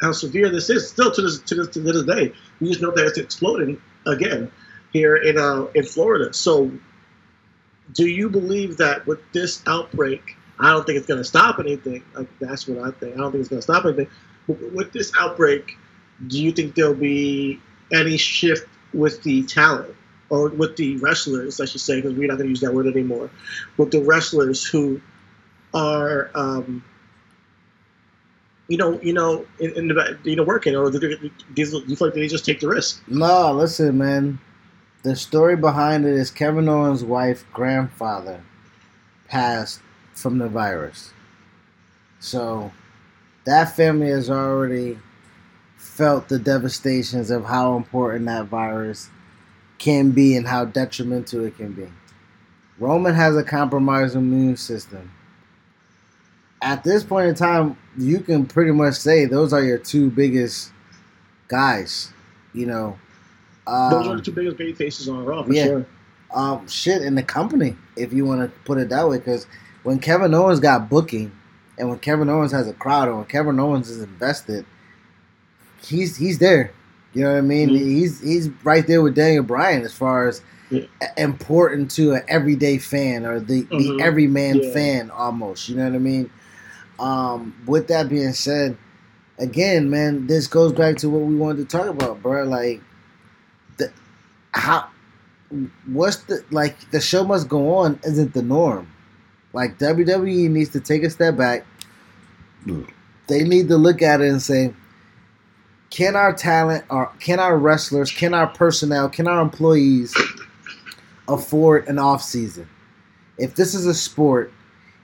[0.00, 0.88] how severe this is.
[0.88, 4.50] Still to this to this, to this day, we just know that it's exploding again
[4.92, 6.32] here in uh, in Florida.
[6.32, 6.70] So
[7.92, 12.02] do you believe that with this outbreak, I don't think it's going to stop anything.
[12.14, 13.14] Like, that's what I think.
[13.14, 14.08] I don't think it's going to stop anything.
[14.46, 15.76] But with this outbreak,
[16.26, 17.60] do you think there'll be
[17.92, 19.94] any shift with the talent
[20.30, 22.86] or with the wrestlers, I should say, because we're not going to use that word
[22.86, 23.30] anymore,
[23.76, 25.00] with the wrestlers who
[25.72, 26.84] are, um,
[28.68, 32.14] you know, you know, in, in the you know working, or do, you feel like
[32.14, 33.02] they just take the risk?
[33.08, 34.38] No, listen, man.
[35.02, 38.42] The story behind it is Kevin Owens' wife, grandfather,
[39.28, 39.80] passed
[40.18, 41.12] from the virus.
[42.20, 42.72] So
[43.44, 44.98] that family has already
[45.76, 49.08] felt the devastations of how important that virus
[49.78, 51.88] can be and how detrimental it can be.
[52.78, 55.10] Roman has a compromised immune system.
[56.60, 60.72] At this point in time, you can pretty much say those are your two biggest
[61.46, 62.12] guys.
[62.52, 62.98] You know,
[63.66, 65.64] um, those are the two biggest baby faces on Raw for yeah.
[65.64, 65.86] sure.
[66.34, 69.46] Um, shit in the company, if you want to put it that way, because
[69.82, 71.32] when Kevin Owens got booking,
[71.78, 74.64] and when Kevin Owens has a crowd, and when Kevin Owens is invested,
[75.82, 76.72] he's he's there.
[77.14, 77.70] You know what I mean?
[77.70, 77.88] Mm-hmm.
[77.88, 80.82] He's he's right there with Daniel Bryan as far as yeah.
[81.16, 83.96] important to an everyday fan or the, mm-hmm.
[83.96, 84.72] the everyman yeah.
[84.72, 85.68] fan almost.
[85.68, 86.30] You know what I mean?
[86.98, 88.76] Um, with that being said,
[89.38, 92.44] again, man, this goes back to what we wanted to talk about, bro.
[92.44, 92.82] Like,
[93.78, 93.92] the
[94.52, 94.88] how
[95.86, 98.90] what's the like the show must go on isn't the norm.
[99.52, 101.66] Like WWE needs to take a step back.
[103.26, 104.74] They need to look at it and say,
[105.90, 110.14] can our talent or can our wrestlers, can our personnel, can our employees
[111.28, 112.68] afford an off season?
[113.38, 114.52] If this is a sport,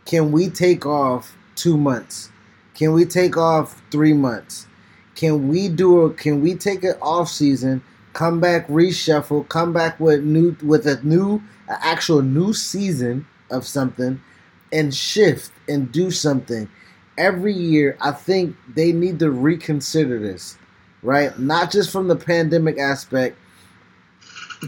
[0.04, 2.30] can we take off two months?
[2.74, 4.66] Can we take off three months?
[5.14, 9.98] Can we do a can we take an off season, come back, reshuffle, come back
[10.00, 14.20] with new with a new actual new season of something
[14.74, 16.68] and shift and do something?
[17.16, 20.58] Every year I think they need to reconsider this
[21.04, 21.38] right?
[21.38, 23.36] Not just from the pandemic aspect,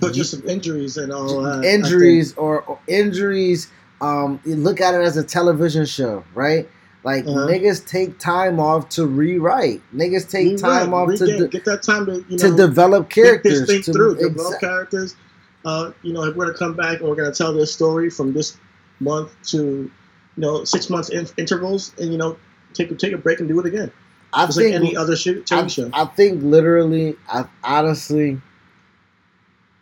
[0.00, 1.64] but just some injuries and all that.
[1.64, 3.68] Injuries or, or, injuries.
[4.00, 6.68] Um, you look at it as a television show, right?
[7.02, 7.46] Like uh-huh.
[7.46, 9.80] niggas take time off to rewrite.
[9.94, 13.08] Niggas take rewrite, time off to de- get that time to you know, to develop
[13.08, 13.66] characters.
[13.66, 15.16] Think to, through, exa- develop characters.
[15.64, 18.32] Uh, you know, if we're gonna come back and we're gonna tell this story from
[18.32, 18.58] this
[19.00, 19.90] month to you
[20.36, 22.36] know six months in- intervals, and you know
[22.74, 23.90] take take a break and do it again.
[24.32, 25.90] I Just think like any other TV I, show.
[25.92, 28.40] I think literally, I honestly,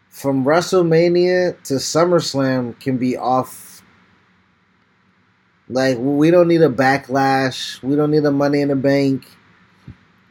[0.09, 3.83] from WrestleMania to SummerSlam can be off.
[5.69, 7.83] Like we don't need a backlash.
[7.83, 9.27] We don't need a Money in the Bank.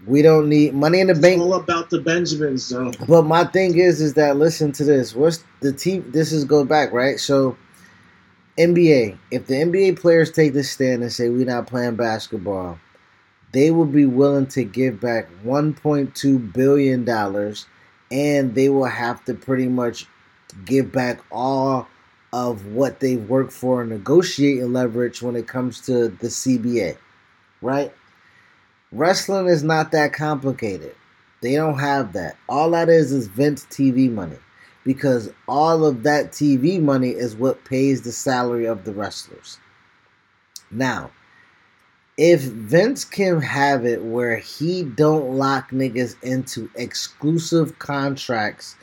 [0.06, 1.42] We don't need Money in the it's Bank.
[1.42, 2.92] All about the Benjamins, though.
[3.08, 5.16] But my thing is, is that listen to this.
[5.16, 6.10] What's the team?
[6.12, 7.20] This is go back right.
[7.20, 7.58] So
[8.58, 9.18] NBA.
[9.32, 12.80] If the NBA players take this stand and say we're not playing basketball
[13.54, 17.68] they will be willing to give back 1.2 billion dollars
[18.12, 20.06] and they will have to pretty much
[20.66, 21.88] give back all
[22.34, 26.98] of what they've worked for and negotiate and leverage when it comes to the CBA,
[27.62, 27.94] right?
[28.92, 30.96] Wrestling is not that complicated.
[31.42, 32.36] They don't have that.
[32.50, 34.38] All that is is Vince TV money
[34.84, 39.58] because all of that TV money is what pays the salary of the wrestlers.
[40.72, 41.12] Now,
[42.18, 48.76] if Vince can have it where he don't lock niggas into exclusive contracts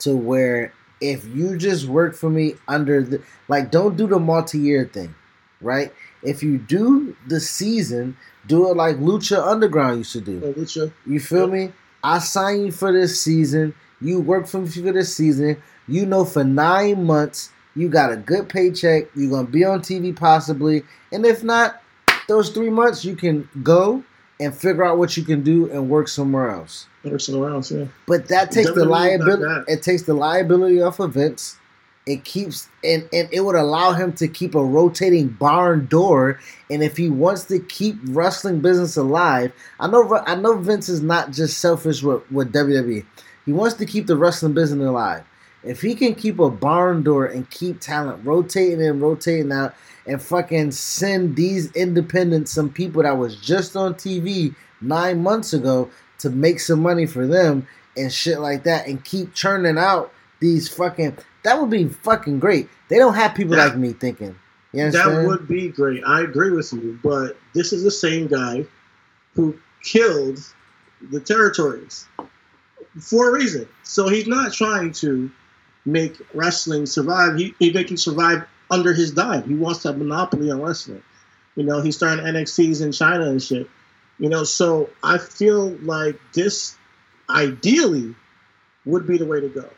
[0.00, 4.84] to where if you just work for me under the like don't do the multi-year
[4.84, 5.14] thing,
[5.60, 5.92] right?
[6.22, 10.40] If you do the season, do it like Lucha Underground used to do.
[10.40, 10.92] Lucha.
[11.06, 11.72] You feel me?
[12.02, 13.74] I sign you for this season.
[14.04, 15.60] You work for me for this season.
[15.88, 19.04] You know for nine months you got a good paycheck.
[19.14, 21.82] You're gonna be on TV possibly, and if not,
[22.28, 24.04] those three months, you can go
[24.40, 26.86] and figure out what you can do and work somewhere else.
[27.04, 27.86] Work somewhere else, yeah.
[28.06, 29.70] But that takes the liability.
[29.70, 31.58] It takes the liability off of Vince.
[32.06, 36.38] It keeps and and it would allow him to keep a rotating barn door.
[36.70, 41.02] And if he wants to keep wrestling business alive, I know I know Vince is
[41.02, 43.04] not just selfish with, with WWE.
[43.44, 45.24] He wants to keep the wrestling business alive.
[45.62, 49.74] If he can keep a barn door and keep talent rotating and rotating out
[50.06, 55.90] and fucking send these independents some people that was just on TV nine months ago
[56.18, 60.68] to make some money for them and shit like that and keep churning out these
[60.68, 62.68] fucking that would be fucking great.
[62.88, 64.36] They don't have people that, like me thinking.
[64.72, 66.02] that would be great.
[66.04, 68.66] I agree with you, but this is the same guy
[69.34, 70.40] who killed
[71.10, 72.06] the territories
[73.00, 73.68] for a reason.
[73.82, 75.30] So he's not trying to
[75.84, 77.36] make wrestling survive.
[77.36, 79.42] He, he making survive under his dime.
[79.48, 81.02] He wants to have monopoly on wrestling.
[81.56, 83.68] You know, he's starting NXTs in China and shit.
[84.18, 86.76] You know, so I feel like this
[87.28, 88.14] ideally
[88.84, 89.68] would be the way to go.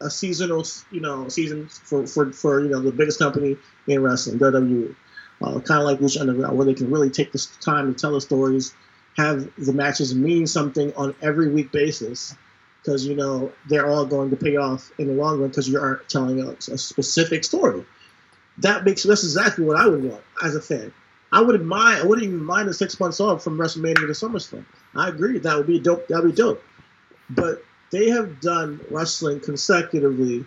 [0.00, 4.38] A seasonal, you know, season for, for, for you know the biggest company in wrestling,
[4.38, 4.94] WWE.
[5.42, 8.12] Uh, kind of like Lucha Underground, where they can really take this time to tell
[8.12, 8.74] the stories,
[9.16, 12.34] have the matches mean something on every week basis,
[12.86, 15.78] because you know they're all going to pay off in the long run because you
[15.78, 17.84] are telling a, a specific story.
[18.58, 20.92] That makes that's exactly what I would want as a fan.
[21.32, 22.02] I wouldn't mind.
[22.02, 24.64] I wouldn't even mind the six months off from WrestleMania to SummerSlam.
[24.94, 25.38] I agree.
[25.40, 26.06] That would be dope.
[26.06, 26.62] That would be dope.
[27.28, 30.46] But they have done wrestling consecutively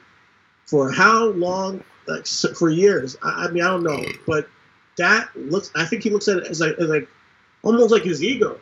[0.66, 1.84] for how long?
[2.08, 3.18] Like for years.
[3.22, 4.48] I, I mean, I don't know, but
[4.98, 5.72] that looks.
[5.76, 7.08] I think he looks at it as like, as like
[7.62, 8.60] almost like his ego.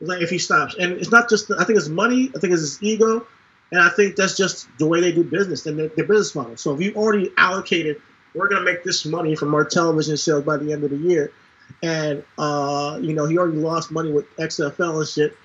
[0.00, 1.50] Like if he stops, and it's not just.
[1.50, 2.30] I think it's money.
[2.34, 3.26] I think it's his ego,
[3.72, 6.56] and I think that's just the way they do business and their, their business model.
[6.58, 8.02] So if you already allocated
[8.36, 11.32] we're to make this money from our television sales by the end of the year.
[11.82, 15.36] And, uh, you know, he already lost money with XFL and shit.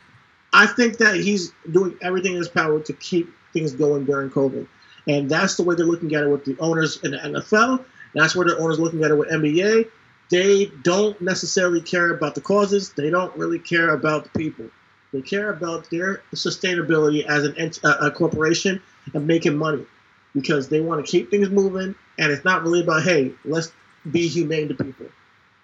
[0.53, 4.67] I think that he's doing everything in his power to keep things going during COVID.
[5.07, 7.83] And that's the way they're looking at it with the owners in the NFL.
[8.13, 9.89] That's where the owners looking at it with NBA.
[10.32, 12.94] They don't necessarily care about the causes.
[12.94, 14.65] They don't really care about the people.
[15.12, 18.82] They care about their sustainability as an, a corporation
[19.13, 19.86] and making money
[20.34, 23.74] because they want to keep things moving, and it's not really about hey, let's
[24.10, 25.08] be humane to people.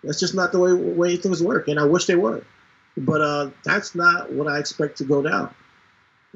[0.03, 2.43] That's just not the way way things work, and I wish they were,
[2.97, 5.53] but uh, that's not what I expect to go down.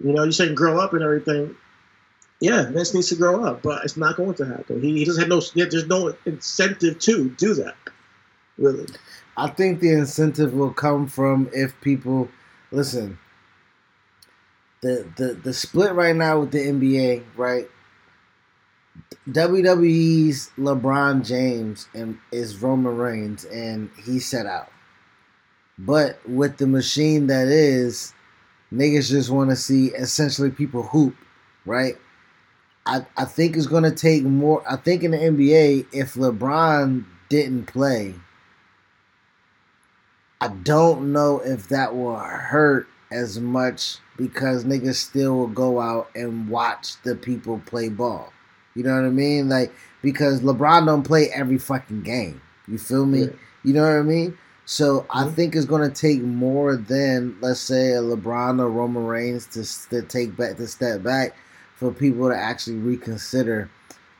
[0.02, 1.56] You know, you saying grow up and everything.
[2.40, 4.82] Yeah, Vince needs to grow up, but it's not going to happen.
[4.82, 5.42] He, he doesn't have no.
[5.54, 7.76] There's no incentive to do that.
[8.58, 8.86] Really,
[9.38, 12.30] I think the incentive will come from if people
[12.72, 13.18] listen.
[14.82, 17.70] The, the the split right now with the NBA, right?
[19.30, 24.70] WWE's LeBron James and is Roman Reigns, and he set out.
[25.78, 28.14] But with the machine that is,
[28.74, 31.16] niggas just want to see essentially people hoop,
[31.66, 31.96] right?
[32.86, 34.64] I, I think it's going to take more.
[34.70, 38.16] I think in the NBA, if LeBron didn't play,
[40.42, 46.10] I don't know if that will hurt as much because niggas still will go out
[46.16, 48.34] and watch the people play ball.
[48.76, 49.50] You know what I mean?
[49.50, 52.42] Like because LeBron don't play every fucking game.
[52.68, 53.22] You feel me?
[53.22, 53.30] Yeah.
[53.64, 54.38] You know what I mean?
[54.66, 59.06] So I think it's going to take more than let's say a LeBron or Roman
[59.06, 61.36] Reigns to, to take back to step back
[61.76, 63.70] for people to actually reconsider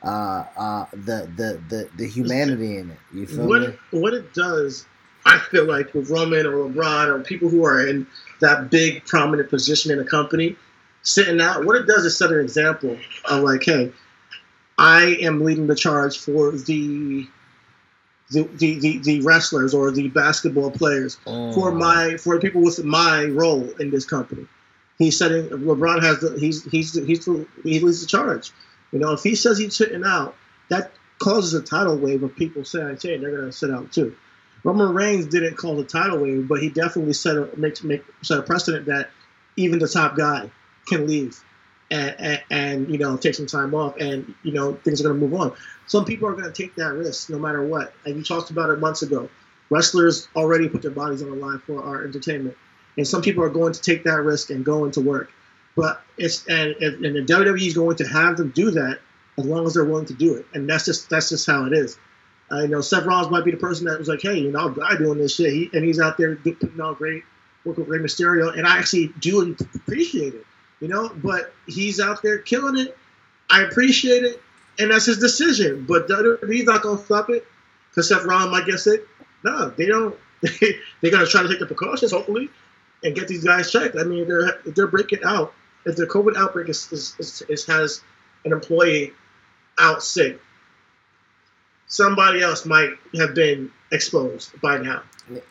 [0.04, 2.98] uh, uh, the, the the the humanity in it.
[3.12, 3.78] You feel what, me?
[3.92, 4.86] What it does,
[5.24, 8.06] I feel like with Roman or LeBron or people who are in
[8.40, 10.56] that big prominent position in a company
[11.02, 13.92] sitting out, what it does is set an example of like, hey,
[14.78, 17.26] I am leading the charge for the
[18.30, 21.52] the, the, the, the wrestlers or the basketball players oh.
[21.52, 24.46] for my for people with my role in this company.
[24.98, 28.50] He's setting LeBron has the he's he's he's the, he leads the charge.
[28.90, 30.34] You know, if he says he's sitting out,
[30.68, 34.14] that causes a tidal wave of people saying, "Hey, they're going to sit out too."
[34.64, 38.38] Roman Reigns didn't cause a tidal wave, but he definitely set a makes make set
[38.38, 39.10] a precedent that
[39.56, 40.50] even the top guy
[40.86, 41.42] can leave
[41.90, 45.18] and, and, and, you know take some time off and you know things are going
[45.18, 45.52] to move on.
[45.86, 47.92] Some people are going to take that risk no matter what.
[48.04, 49.28] And you talked about it months ago.
[49.68, 52.56] Wrestlers already put their bodies on the line for our entertainment.
[52.96, 55.32] And some people are going to take that risk and go into work.
[55.76, 59.00] But it's and, and the WWE is going to have them do that
[59.38, 60.46] as long as they're willing to do it.
[60.54, 61.98] And that's just that's just how it is
[62.52, 64.74] I know Seth Rollins might be the person that was like, hey, you know, I'm
[64.74, 67.24] die doing this shit, he, and he's out there putting out great
[67.64, 70.46] work with Rey Mysterio, and I actually do appreciate it
[70.82, 71.08] you know.
[71.08, 72.98] But he's out there killing it.
[73.50, 74.42] I appreciate it,
[74.78, 75.86] and that's his decision.
[75.88, 76.10] But
[76.46, 77.46] he's not gonna stop it
[77.88, 79.06] because Seth Rollins might get sick.
[79.44, 80.14] No, they don't.
[80.60, 82.50] they're gonna try to take the precautions, hopefully,
[83.02, 83.96] and get these guys checked.
[83.96, 85.54] I mean, they're if they're breaking out.
[85.84, 88.02] If the COVID outbreak is, is, is, is has
[88.44, 89.12] an employee
[89.80, 90.40] out sick,
[91.92, 95.02] somebody else might have been exposed by now.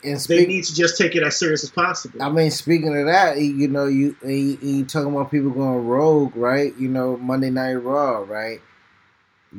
[0.03, 2.21] And speak, they need to just take it as serious as possible.
[2.21, 6.35] I mean, speaking of that, you know, you you, you talking about people going rogue,
[6.35, 6.75] right?
[6.77, 8.59] You know, Monday Night Raw, right?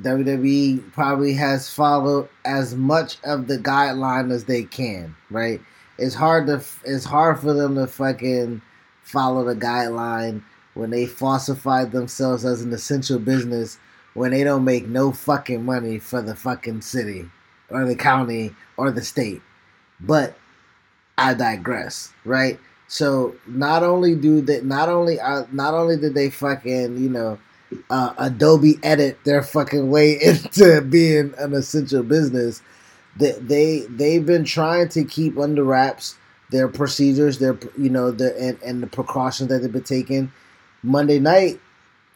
[0.00, 5.60] WWE probably has followed as much of the guideline as they can, right?
[5.98, 8.60] It's hard to it's hard for them to fucking
[9.02, 10.42] follow the guideline
[10.74, 13.78] when they falsified themselves as an essential business
[14.14, 17.28] when they don't make no fucking money for the fucking city
[17.70, 19.40] or the county or the state.
[20.00, 20.36] But
[21.16, 22.58] I digress, right?
[22.88, 27.38] So not only do that, not only uh, not only did they fucking you know
[27.90, 32.62] uh, Adobe Edit their fucking way into being an essential business.
[33.16, 36.16] They they they've been trying to keep under wraps
[36.50, 40.32] their procedures, their you know the and, and the precautions that they've been taking.
[40.82, 41.60] Monday night,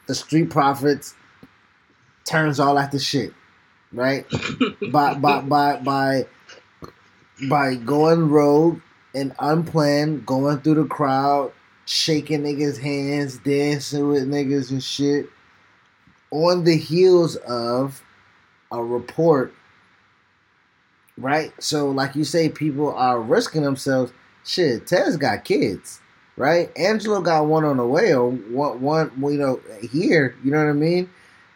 [0.08, 1.14] the Street Profits
[2.26, 3.32] turns all out the shit,
[3.92, 4.26] right?
[4.92, 6.26] by by by by
[7.48, 8.80] by going rogue
[9.14, 11.52] and unplanned, going through the crowd,
[11.86, 15.30] shaking niggas' hands, dancing with niggas and shit.
[16.30, 18.02] On the heels of
[18.70, 19.54] a report,
[21.16, 21.52] right?
[21.62, 24.12] So, like you say, people are risking themselves.
[24.44, 26.00] Shit, Tez got kids,
[26.36, 26.70] right?
[26.76, 28.82] Angelo got one on the way, or one,
[29.20, 29.60] one you know,
[29.90, 30.36] here.
[30.44, 31.08] You know what I mean?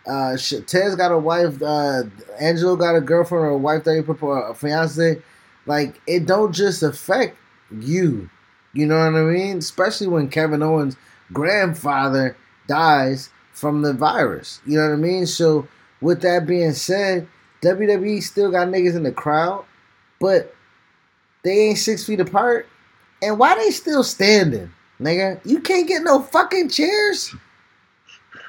[0.07, 1.61] Uh, shit, Tez got a wife.
[1.63, 2.05] Uh,
[2.39, 5.21] Angelo got a girlfriend or a wife that he proposed, a fiance.
[5.67, 7.37] Like, it don't just affect
[7.71, 8.29] you.
[8.73, 9.59] You know what I mean?
[9.59, 10.97] Especially when Kevin Owens'
[11.33, 12.37] grandfather
[12.67, 14.61] dies from the virus.
[14.67, 15.27] You know what I mean?
[15.27, 15.69] So,
[16.01, 17.29] with that being said,
[17.63, 19.65] WWE still got niggas in the crowd,
[20.19, 20.55] but
[21.45, 22.67] they ain't six feet apart.
[23.23, 25.41] And why they still standing, nigga?
[25.45, 27.35] You can't get no fucking chairs,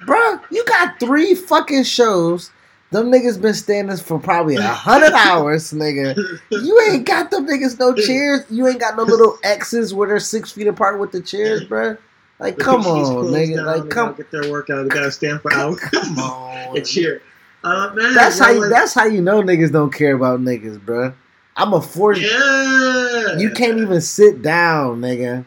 [0.05, 0.39] bro.
[0.51, 2.51] You got three fucking shows.
[2.91, 6.17] Them niggas been standing for probably a hundred hours, nigga.
[6.49, 8.41] You ain't got them niggas no chairs.
[8.49, 11.95] You ain't got no little X's where they're six feet apart with the chairs, bro.
[12.39, 13.63] Like, come on, nigga.
[13.63, 14.83] Like, come get their workout.
[14.83, 15.79] They gotta stand for hours.
[15.79, 17.21] Come on, and cheer.
[17.63, 18.49] Uh, man, That's how.
[18.51, 21.13] You, that's how you know niggas don't care about niggas, bro.
[21.55, 22.19] I'm a force.
[22.19, 23.37] yeah.
[23.37, 25.45] You can't even sit down, nigga.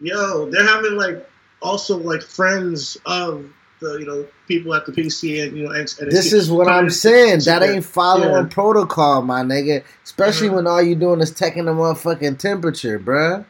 [0.00, 1.28] Yo, they're having like
[1.62, 3.46] also like friends of
[3.82, 6.68] the you know people at the PC and you know and, and This is what
[6.68, 7.40] I'm saying.
[7.44, 8.48] That ain't following Yeah.
[8.50, 9.82] protocol, my nigga.
[10.04, 10.54] Especially Mhm.
[10.54, 13.44] when all you doing is taking the motherfucking temperature, bruh.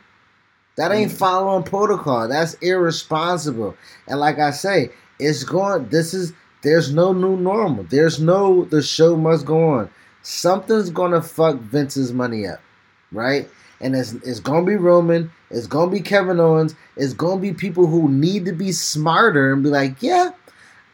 [0.77, 1.17] That ain't Mhm.
[1.17, 2.29] following protocol.
[2.29, 3.77] That's irresponsible.
[4.09, 5.89] And like I say, it's going.
[5.91, 7.85] This is there's no new normal.
[7.89, 9.91] There's no the show must go on.
[10.23, 12.61] Something's gonna fuck Vince's money up,
[13.11, 13.49] right?
[13.83, 15.31] And it's it's gonna be Roman.
[15.51, 16.75] It's gonna be Kevin Owens.
[16.97, 20.31] It's gonna be people who need to be smarter and be like, yeah,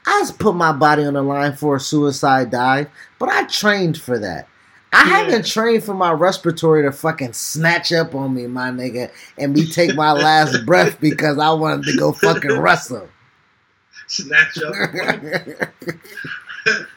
[0.07, 4.01] I just put my body on the line for a suicide dive, but I trained
[4.01, 4.49] for that.
[4.91, 5.18] I Yeah.
[5.18, 9.66] haven't trained for my respiratory to fucking snatch up on me, my nigga, and me
[9.66, 13.07] take my last breath because I wanted to go fucking wrestle.
[14.07, 14.72] snatch up.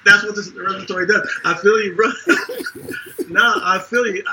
[0.05, 1.29] That's what this respiratory does.
[1.43, 2.09] I feel you, bro.
[3.27, 4.23] nah, I feel you.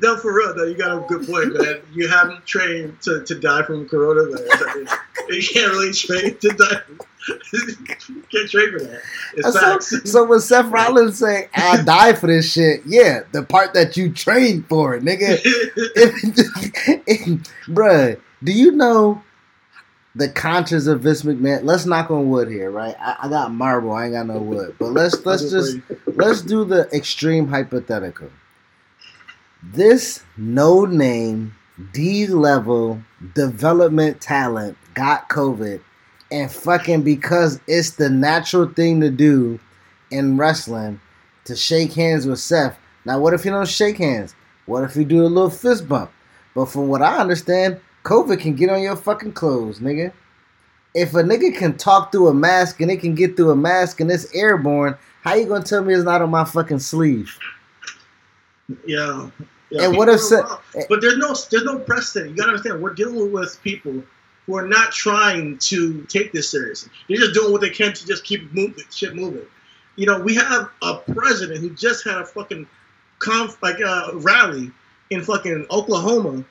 [0.00, 1.80] No, for real though, you got a good point, man.
[1.92, 4.48] You haven't trained to, to die from coronavirus.
[4.50, 4.88] I mean,
[5.30, 6.80] you can't really train to die.
[7.52, 9.02] you can't train for that.
[9.36, 10.10] It's so, facts.
[10.10, 14.12] so when Seth Rollins say, "I die for this shit," yeah, the part that you
[14.12, 15.38] trained for, it, nigga.
[17.10, 17.24] If,
[17.68, 19.22] bruh, do you know
[20.14, 21.64] the conscience of Vince McMahon?
[21.64, 22.96] Let's knock on wood here, right?
[22.98, 26.64] I, I got marble, I ain't got no wood, but let's let's just let's do
[26.64, 28.30] the extreme hypothetical.
[29.62, 31.54] This no name,
[31.92, 33.02] D level
[33.34, 35.80] development talent got COVID,
[36.30, 39.58] and fucking because it's the natural thing to do
[40.10, 41.00] in wrestling
[41.44, 42.78] to shake hands with Seth.
[43.04, 44.34] Now, what if you don't shake hands?
[44.66, 46.10] What if you do a little fist bump?
[46.54, 50.12] But from what I understand, COVID can get on your fucking clothes, nigga.
[50.94, 54.00] If a nigga can talk through a mask and it can get through a mask
[54.00, 57.36] and it's airborne, how you gonna tell me it's not on my fucking sleeve?
[58.86, 59.30] Yeah.
[59.70, 59.84] yeah.
[59.84, 60.58] And what if wrong.
[60.88, 62.30] but there's no there's no precedent.
[62.30, 64.02] You gotta understand, we're dealing with people
[64.46, 66.90] who are not trying to take this seriously.
[67.08, 69.44] They're just doing what they can to just keep moving, shit moving.
[69.96, 72.66] You know, we have a president who just had a fucking
[73.18, 74.70] conf like uh, rally
[75.10, 76.44] in fucking Oklahoma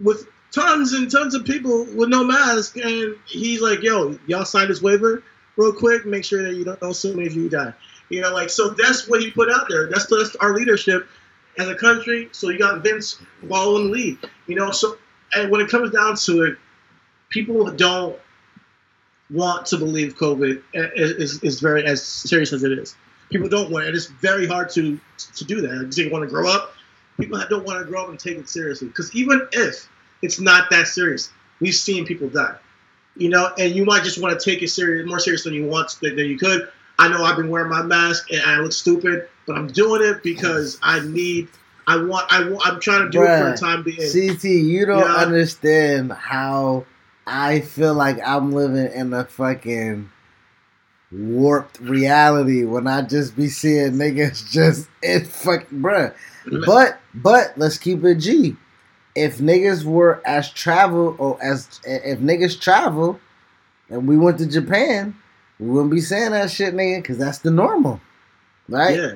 [0.00, 4.68] with tons and tons of people with no mask, and he's like, "Yo, y'all sign
[4.68, 5.22] this waiver
[5.56, 6.06] real quick.
[6.06, 7.72] Make sure that you don't, don't sue me if you die."
[8.10, 8.70] You know, like so.
[8.70, 9.88] That's what he put out there.
[9.88, 11.08] That's that's our leadership
[11.58, 12.28] as a country.
[12.32, 14.18] So you got Vince following the lead.
[14.46, 14.96] You know, so
[15.34, 16.58] and when it comes down to it,
[17.30, 18.18] people don't
[19.30, 22.94] want to believe COVID is, is, very as serious as it is.
[23.30, 23.94] People don't want it.
[23.94, 25.00] It's very hard to
[25.36, 25.94] to do that.
[25.96, 26.74] They want to grow up.
[27.18, 28.88] People don't want to grow up and take it seriously.
[28.88, 29.88] Because even if
[30.22, 32.56] it's not that serious, we've seen people die.
[33.16, 35.66] You know, and you might just want to take it serious, more serious than you
[35.66, 36.70] want than, than you could.
[36.98, 40.22] I know I've been wearing my mask and I look stupid, but I'm doing it
[40.22, 41.48] because I need.
[41.86, 42.32] I want.
[42.32, 42.66] I want.
[42.66, 43.98] I'm trying to do it for Bruh, the time being.
[43.98, 46.86] CT, you don't understand how
[47.26, 50.10] I feel like I'm living in a fucking
[51.10, 56.14] warped reality when I just be seeing niggas just it fuck bruh.
[56.66, 58.56] But but let's keep it G.
[59.14, 63.20] if niggas were as travel or as if niggas travel
[63.90, 65.14] and we went to Japan,
[65.58, 68.00] we wouldn't be saying that shit, nigga, because that's the normal,
[68.68, 68.96] right?
[68.96, 69.12] Yeah.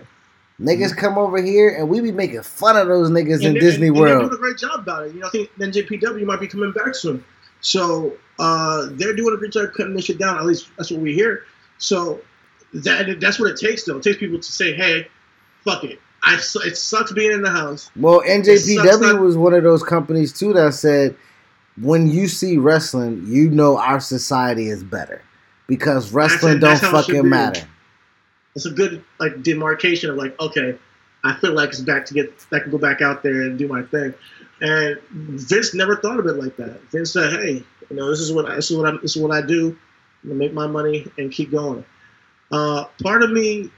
[0.60, 3.88] Niggas come over here and we be making fun of those niggas in they- Disney
[3.88, 4.08] and World.
[4.08, 5.14] They're doing a great job about it.
[5.14, 7.22] You know, I think NJPW might be coming back soon.
[7.60, 10.38] So uh, they're doing a great job cutting this shit down.
[10.38, 11.44] At least that's what we hear.
[11.78, 12.20] So
[12.72, 13.98] that that's what it takes, though.
[13.98, 15.08] It takes people to say, "Hey,
[15.64, 15.98] fuck it.
[16.22, 20.52] I it sucks being in the house." Well, NJPW was one of those companies too
[20.54, 21.16] that said,
[21.80, 25.22] when you see wrestling, you know our society is better
[25.66, 27.28] because wrestling That's- don't how it should fucking be.
[27.28, 27.66] matter.
[28.54, 30.78] It's a good like demarcation of like, okay,
[31.24, 33.68] I feel like it's back to get I can go back out there and do
[33.68, 34.14] my thing.
[34.60, 36.80] And Vince never thought of it like that.
[36.90, 39.22] Vince said, "Hey, you know, this is what I, this is what I this is
[39.22, 39.76] what I do.
[40.22, 41.84] I'm gonna make my money and keep going."
[42.50, 43.70] Uh, part of me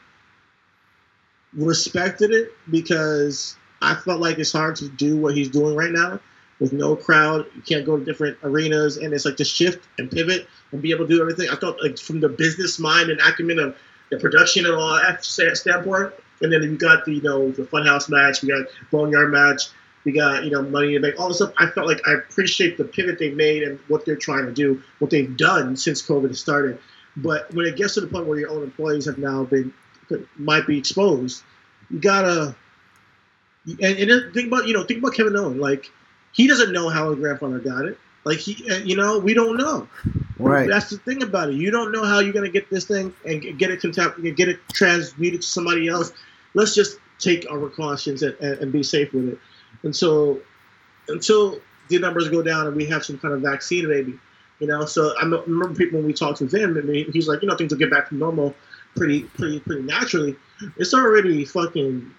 [1.55, 6.21] respected it because I felt like it's hard to do what he's doing right now
[6.61, 7.47] with no crowd.
[7.55, 10.91] You can't go to different arenas, and it's like to shift and pivot and be
[10.91, 11.49] able to do everything.
[11.51, 13.77] I thought like from the business mind and acumen of
[14.11, 18.09] the production and all that standpoint, and then you got the you know the funhouse
[18.09, 19.69] match, we got boneyard match,
[20.05, 21.53] we got you know money to make all this stuff.
[21.59, 24.83] I felt like I appreciate the pivot they made and what they're trying to do,
[24.99, 26.79] what they've done since COVID started.
[27.17, 29.73] But when it gets to the point where your own employees have now been
[30.37, 31.43] might be exposed,
[31.91, 32.55] you gotta
[33.67, 35.91] and, and think about you know think about Kevin Owen like
[36.33, 37.99] he doesn't know how his grandfather got it.
[38.25, 39.89] Like he you know we don't know.
[40.39, 40.69] Right.
[40.69, 41.57] that's the thing about it.
[41.57, 44.61] You don't know how you're gonna get this thing and get it contact get it
[44.73, 46.13] transmuted to somebody else.
[46.55, 49.39] Let's just take our precautions and, and, be safe with it.
[49.83, 50.41] And so
[51.09, 54.19] until the numbers go down and we have some kind of vaccine maybe
[54.61, 54.85] you know?
[54.85, 57.73] So I remember people when we talked to him and he's like you know things
[57.73, 58.55] will get back to normal
[58.97, 60.37] pretty pretty pretty naturally
[60.77, 62.11] it's already fucking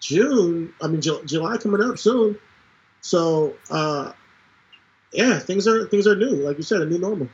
[0.00, 0.72] June.
[0.80, 2.38] I mean, Ju- July coming up soon.
[3.00, 4.12] So, uh,
[5.12, 6.30] yeah, things are things are new.
[6.30, 7.28] Like you said, a new normal.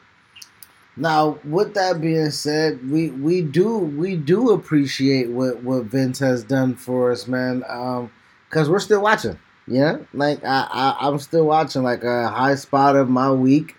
[0.96, 6.44] Now, with that being said, we we do we do appreciate what what Vince has
[6.44, 7.64] done for us, man.
[7.68, 8.12] Um,
[8.48, 9.38] because we're still watching.
[9.66, 13.76] Yeah, like I, I I'm still watching like a high spot of my week,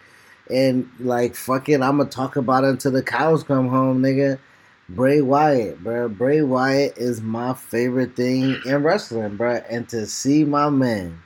[0.50, 4.40] and like fuck it, I'm gonna talk about it until the cows come home, nigga.
[4.90, 6.08] Bray Wyatt, bro.
[6.10, 9.56] Bray Wyatt is my favorite thing in wrestling, bro.
[9.70, 11.20] And to see my man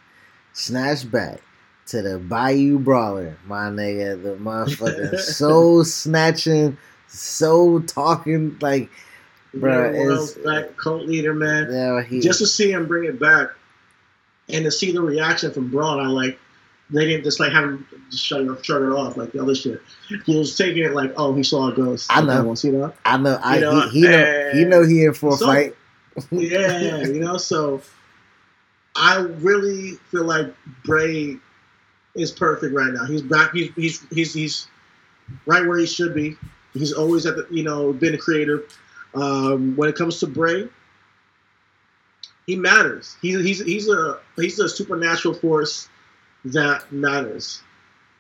[0.54, 1.42] snatch back
[1.88, 8.90] to the Bayou Brawler, my nigga, the motherfucker, so snatching, so talking, like,
[9.54, 9.84] You know,
[10.46, 11.68] it's- cult leader, man.
[11.72, 12.22] yeah, he.
[12.22, 13.50] Just to see him bring it back,
[14.48, 16.40] and to see the reaction from Braun, I like.
[16.92, 19.54] They didn't just like have him just shut it, shut it off like the other
[19.54, 19.82] shit.
[20.26, 22.08] He was taking it like, oh, he saw a ghost.
[22.10, 22.56] I know.
[22.56, 22.96] See that?
[23.06, 25.46] I know, I you know, he, he know, he know he in for a so-
[25.46, 25.76] fight.
[26.32, 27.82] yeah, you know, so
[28.96, 31.38] I really feel like Bray
[32.16, 33.06] is perfect right now.
[33.06, 33.54] He's back.
[33.54, 34.68] He's he's he's, he's
[35.46, 36.36] right where he should be.
[36.74, 38.66] He's always at the you know been a creative.
[39.14, 40.68] Um, when it comes to Bray,
[42.46, 43.16] he matters.
[43.22, 45.88] He, he's he's a he's a supernatural force
[46.46, 47.62] that matters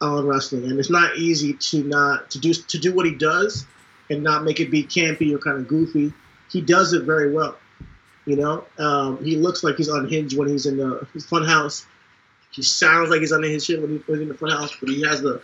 [0.01, 3.65] on wrestling, and it's not easy to not to do to do what he does
[4.09, 6.13] and not make it be campy or kind of goofy.
[6.49, 7.57] He does it very well.
[8.25, 11.85] You know, um, he looks like he's unhinged when he's in the his fun house.
[12.51, 14.89] He sounds like he's unhinged shit when, he, when he's in the fun house, but
[14.89, 15.41] he has the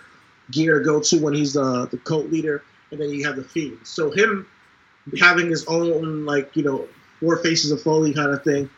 [0.52, 3.44] gear to go to when he's uh, the cult leader, and then you have the
[3.44, 3.80] fiend.
[3.84, 4.48] So him
[5.20, 6.88] having his own like you know
[7.20, 8.70] four faces of Foley kind of thing,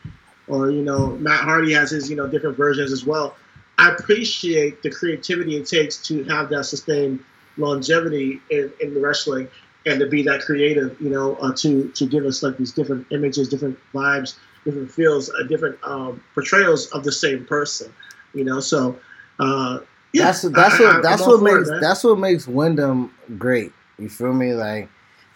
[0.48, 3.36] or you know Matt Hardy has his you know different versions as well.
[3.78, 7.24] I appreciate the creativity it takes to have that sustained
[7.58, 9.48] longevity in, in the wrestling
[9.86, 13.08] and to be that creative, you know, uh, to to give us like these different
[13.12, 17.94] images, different vibes, different feels, uh, different um, portrayals of the same person,
[18.34, 18.60] you know.
[18.60, 19.00] So,
[19.40, 19.80] uh,
[20.14, 23.14] yeah, that's that's I- I- what I'm that's what it, makes that's what makes Windham
[23.38, 23.72] great.
[23.98, 24.54] You feel me?
[24.54, 24.90] Like,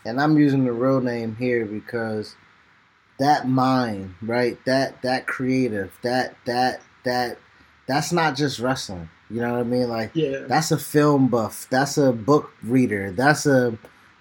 [0.05, 2.35] and I'm using the real name here because
[3.19, 4.57] that mind, right?
[4.65, 7.37] That that creative, that that that
[7.91, 9.09] that's not just wrestling.
[9.29, 9.89] You know what I mean?
[9.89, 11.67] Like, yeah, that's a film buff.
[11.69, 13.11] That's a book reader.
[13.11, 13.77] That's a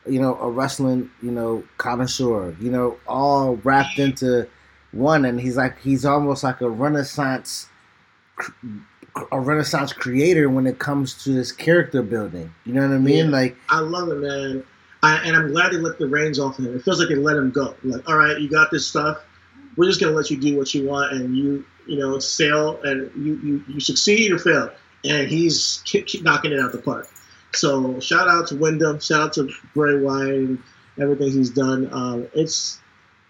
[0.07, 2.57] you know a wrestling you know connoisseur.
[2.61, 4.49] You know, all wrapped into
[4.91, 5.25] one.
[5.25, 7.69] And he's like he's almost like a renaissance
[9.33, 12.53] a renaissance creator when it comes to this character building.
[12.65, 13.27] You know what I mean?
[13.27, 13.31] Yeah.
[13.33, 14.65] Like I love it, man.
[15.03, 16.67] I, and I'm glad they let the reins off him.
[16.75, 17.75] It feels like they let him go.
[17.85, 19.19] Like, all right, you got this stuff.
[19.77, 23.11] We're just gonna let you do what you want, and you, you know, sail, and
[23.17, 24.71] you, you, you succeed or fail.
[25.05, 25.83] And he's
[26.23, 27.09] knocking it out the park.
[27.53, 29.01] So shout out to Windham.
[29.01, 30.63] Shout out to Bray Wyatt and
[31.01, 31.89] everything he's done.
[31.93, 32.79] Um, it's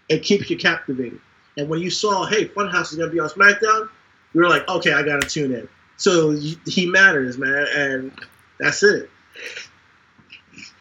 [0.09, 1.19] it keeps you captivated.
[1.57, 3.89] And when you saw, hey, Funhouse is gonna be on SmackDown,
[4.33, 5.67] we were like, okay, I gotta tune in.
[5.97, 6.37] So
[6.67, 8.11] he matters, man, and
[8.59, 9.09] that's it.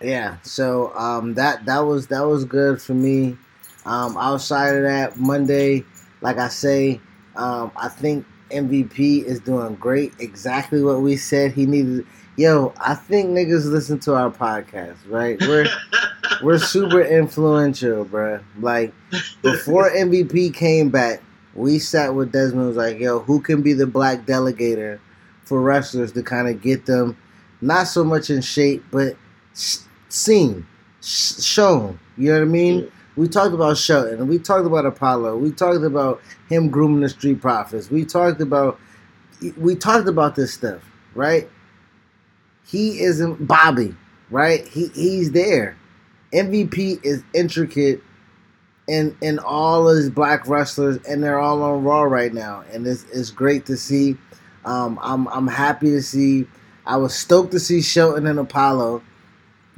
[0.03, 0.37] Yeah.
[0.43, 3.39] So um, that that was that was good for me.
[3.87, 5.85] Um, outside of that, Monday,
[6.21, 7.01] like I say,
[7.41, 10.13] um, I think MVP is doing great.
[10.19, 12.07] Exactly what we said he needed.
[12.37, 15.41] Yo, I think niggas listen to our podcast, right?
[15.41, 15.67] We're
[16.43, 18.41] we're super influential, bro.
[18.61, 18.93] Like
[19.41, 21.23] before MVP came back,
[21.55, 22.69] we sat with Desmond.
[22.69, 25.01] Was like, yo, who can be the black delegator
[25.45, 27.17] for wrestlers to kind of get them,
[27.63, 29.17] not so much in shape, but
[29.55, 30.67] seen,
[31.01, 31.99] shown.
[32.19, 32.93] You know what I mean?
[33.17, 34.29] We talked about Shelton.
[34.29, 35.37] We talked about Apollo.
[35.39, 37.91] We talked about him grooming the Street Profits.
[37.91, 38.79] We talked about
[39.57, 40.83] we talked about this stuff,
[41.15, 41.49] right?
[42.67, 43.95] He isn't Bobby,
[44.31, 44.67] right?
[44.67, 45.77] He he's there.
[46.33, 48.03] MVP is intricate
[48.87, 53.05] in in all his black wrestlers, and they're all on Raw right now, and it's
[53.13, 54.17] it's great to see.
[54.65, 56.47] Um, I'm I'm happy to see.
[56.87, 59.03] I was stoked to see Shelton and Apollo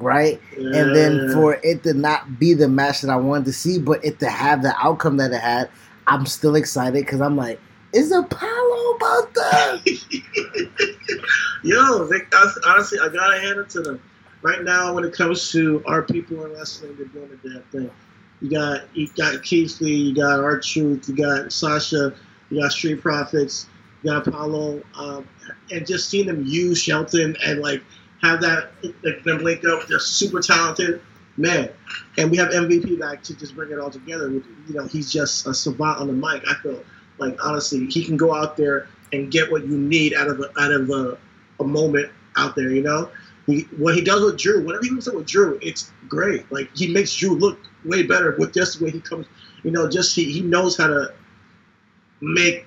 [0.03, 0.41] right?
[0.59, 0.81] Yeah.
[0.81, 4.05] And then for it to not be the match that I wanted to see, but
[4.05, 5.71] it to have the outcome that it had,
[6.07, 7.61] I'm still excited because I'm like,
[7.93, 9.81] is Apollo about that?
[11.63, 12.19] Yo, they,
[12.67, 14.03] honestly, I gotta hand it to them.
[14.43, 17.91] Right now, when it comes to our people in wrestling, they're doing the damn thing.
[18.41, 22.13] You got you got Keith Lee, you got R-Truth, you got Sasha,
[22.51, 23.69] you got Street Profits,
[24.03, 25.29] you got Apollo, um,
[25.71, 27.83] and just seeing them use Shelton and like
[28.23, 28.71] have that
[29.03, 29.87] like, them link up.
[29.87, 31.01] They're super talented,
[31.37, 31.71] man.
[32.19, 34.31] And we have MVP back to just bring it all together.
[34.31, 36.43] You know, he's just a savant on the mic.
[36.49, 36.83] I feel
[37.19, 40.61] like honestly, he can go out there and get what you need out of a,
[40.61, 41.19] out of a,
[41.61, 42.71] a moment out there.
[42.71, 43.11] You know,
[43.47, 46.51] he, what he does with Drew, whatever he does with Drew, it's great.
[46.53, 49.27] Like he makes Drew look way better with just the way he comes.
[49.65, 51.13] You know, just he, he knows how to
[52.21, 52.67] make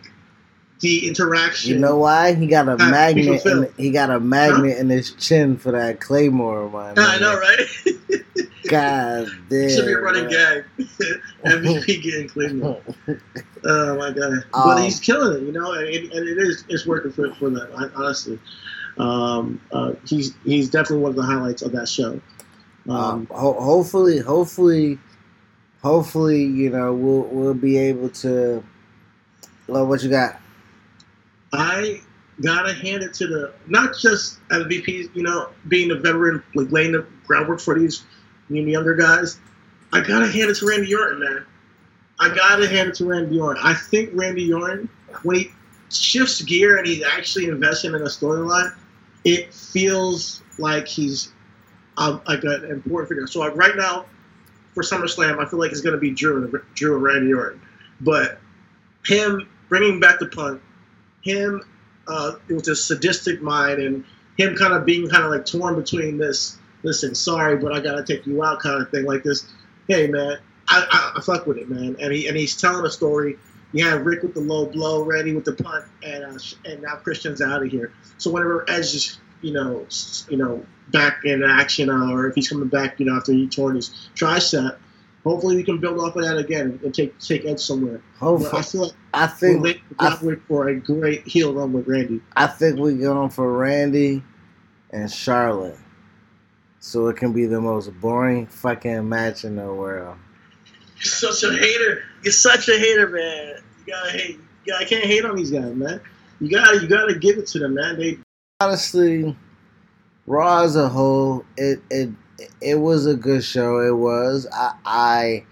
[0.80, 1.72] the interaction.
[1.72, 2.34] You know why?
[2.34, 3.46] He got a magnet.
[3.46, 4.82] In, he got a magnet huh?
[4.82, 6.96] in his chin for that claymore, man.
[6.98, 8.46] I know, right?
[8.68, 9.70] God damn.
[9.70, 10.66] Should be a running man.
[10.78, 10.88] gag.
[11.46, 12.82] MVP getting claymore.
[13.64, 14.34] oh my god!
[14.34, 17.50] Um, but he's killing it, you know, and, and it is it's working for for
[17.50, 17.92] them.
[17.96, 18.40] Honestly,
[18.98, 22.20] um, uh, he's he's definitely one of the highlights of that show.
[22.88, 25.00] Um, um, ho- hopefully, hopefully,
[25.82, 28.64] hopefully, you know, we'll we'll be able to.
[29.68, 30.40] Well, what you got?
[31.58, 32.02] I
[32.42, 36.92] gotta hand it to the not just MVPs, you know, being a veteran, like laying
[36.92, 38.04] the groundwork for these
[38.50, 39.40] you the younger guys.
[39.92, 41.46] I gotta hand it to Randy Orton, man.
[42.20, 43.62] I gotta hand it to Randy Orton.
[43.64, 44.90] I think Randy Orton,
[45.24, 45.52] when he
[45.90, 48.74] shifts gear and he's actually investing in a storyline,
[49.24, 51.32] it feels like he's
[51.98, 53.28] um, like an important figure.
[53.28, 54.06] So right now,
[54.74, 57.62] for SummerSlam, I feel like it's gonna be Drew and Drew and Randy Orton,
[58.02, 58.40] but
[59.06, 60.62] him bringing back the punt
[61.26, 61.62] him
[62.08, 64.06] uh, with a sadistic mind and
[64.38, 68.04] him kind of being kind of like torn between this listen sorry but i gotta
[68.04, 69.52] take you out kind of thing like this.
[69.88, 70.38] Hey man
[70.70, 71.96] i, I, I fuck with it man.
[72.00, 73.38] And he and he's telling a story.
[73.72, 76.96] You have rick with the low blow randy with the punt and uh, and now
[76.96, 77.92] christian's out of here.
[78.18, 79.86] So whenever edge is you know
[80.30, 83.48] you know back in action uh, or if he's coming back you know after he
[83.48, 84.78] torn his tricep
[85.26, 88.02] hopefully we can build off of that again and take take Edge somewhere.
[88.18, 89.64] Hopefully, but I feel like I think
[90.22, 92.22] we're I, for a great heel run with Randy.
[92.36, 94.24] I think we're going for Randy
[94.92, 95.78] and Charlotte,
[96.80, 100.18] so it can be the most boring fucking match in the world.
[100.98, 102.04] You're such a hater.
[102.24, 103.56] You're such a hater, man.
[103.80, 104.40] You gotta hate.
[104.64, 106.00] You gotta, I can't hate on these guys, man.
[106.40, 107.98] You gotta you gotta give it to them, man.
[107.98, 108.20] They
[108.62, 109.36] honestly,
[110.28, 112.10] Raw as a whole, it it
[112.62, 113.80] it was a good show.
[113.80, 114.48] It was.
[114.52, 115.46] I I,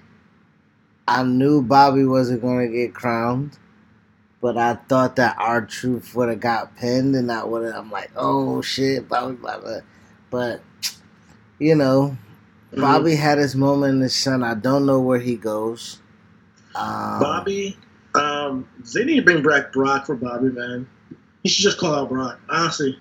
[1.07, 3.57] I knew Bobby wasn't gonna get crowned,
[4.41, 7.73] but I thought that R-Truth would have got pinned, and that would.
[7.73, 9.79] I'm like, oh shit, Bobby, Bobby.
[10.29, 10.61] But
[11.59, 12.17] you know,
[12.71, 12.81] mm-hmm.
[12.81, 14.43] Bobby had his moment in the sun.
[14.43, 15.99] I don't know where he goes.
[16.75, 17.77] Um, Bobby,
[18.15, 20.87] um, they need to bring back Brock for Bobby, man.
[21.43, 22.99] He should just call out Brock, honestly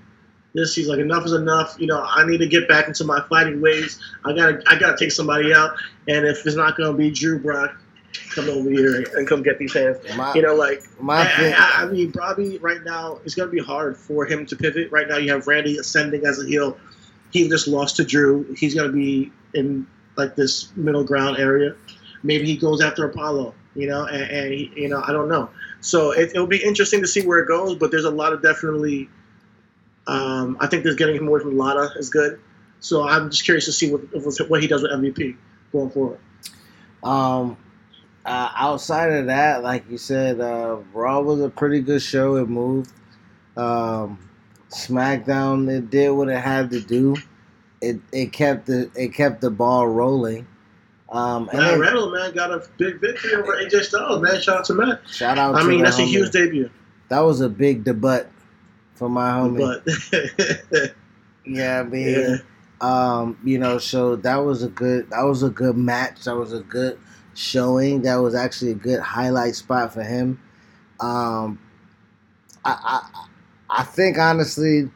[0.54, 1.76] this he's like enough is enough.
[1.78, 4.00] You know i need to get back into my fighting ways.
[4.24, 5.76] I gotta i gotta take somebody out.
[6.08, 7.76] And if it's not gonna be drew brock
[8.34, 9.98] come over here and come get these hands.
[10.16, 13.60] My, you know like my I, I, I, mean Bobby right now it's gonna be
[13.60, 14.90] hard for him to pivot.
[14.90, 16.78] Right now you have randy ascending as a heel.
[17.30, 18.54] He just lost to drew.
[18.54, 19.86] He's gonna be in
[20.16, 21.74] like this middle ground area.
[22.22, 25.48] Maybe he goes after apollo you know and, and he, you know i don't know.
[25.80, 28.42] So it, it'll be interesting to see where it goes but there's a lot of
[28.42, 29.08] definitely
[30.06, 32.40] um, I think there's getting him away from Lana is good.
[32.80, 34.00] So I'm just curious to see what
[34.48, 35.36] what he does with MVP
[35.72, 36.18] going forward.
[37.02, 37.56] Um,
[38.24, 42.36] uh, outside of that, like you said, uh, Raw was a pretty good show.
[42.36, 42.92] It moved.
[43.56, 44.18] Um,
[44.70, 47.16] SmackDown it did what it had to do.
[47.80, 50.46] It it kept the it kept the ball rolling.
[51.10, 54.40] Um, and Matt Riddle, man, got a big victory over AJ Styles, man.
[54.40, 55.00] Shout out to Matt.
[55.08, 55.54] shout out.
[55.54, 56.70] I mean, that's a huge debut.
[57.10, 58.26] That was a big debut
[58.94, 59.82] for my homie.
[59.82, 60.94] But
[61.46, 62.36] yeah, I mean, yeah,
[62.80, 66.24] um, you know, so that was a good that was a good match.
[66.24, 66.98] That was a good
[67.34, 68.02] showing.
[68.02, 70.40] That was actually a good highlight spot for him.
[71.00, 71.58] Um,
[72.64, 73.00] I
[73.70, 74.90] I, I think honestly,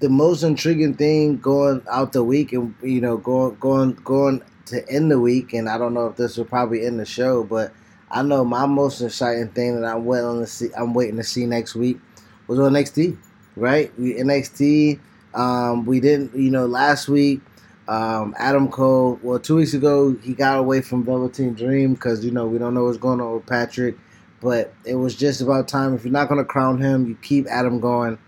[0.00, 4.88] the most intriguing thing going out the week and you know going going going to
[4.88, 7.72] end the week, and I don't know if this will probably end the show, but
[8.10, 11.46] I know my most exciting thing that I'm waiting to see I'm waiting to see
[11.46, 11.98] next week
[12.46, 13.16] was on NXT.
[13.54, 14.98] Right, we NXT.
[15.34, 17.40] Um, we didn't, you know, last week,
[17.88, 22.30] um, Adam Cole, well, two weeks ago, he got away from Velveteen Dream because, you
[22.30, 23.96] know, we don't know what's going on with Patrick.
[24.40, 25.94] But it was just about time.
[25.94, 28.18] If you're not going to crown him, you keep Adam going.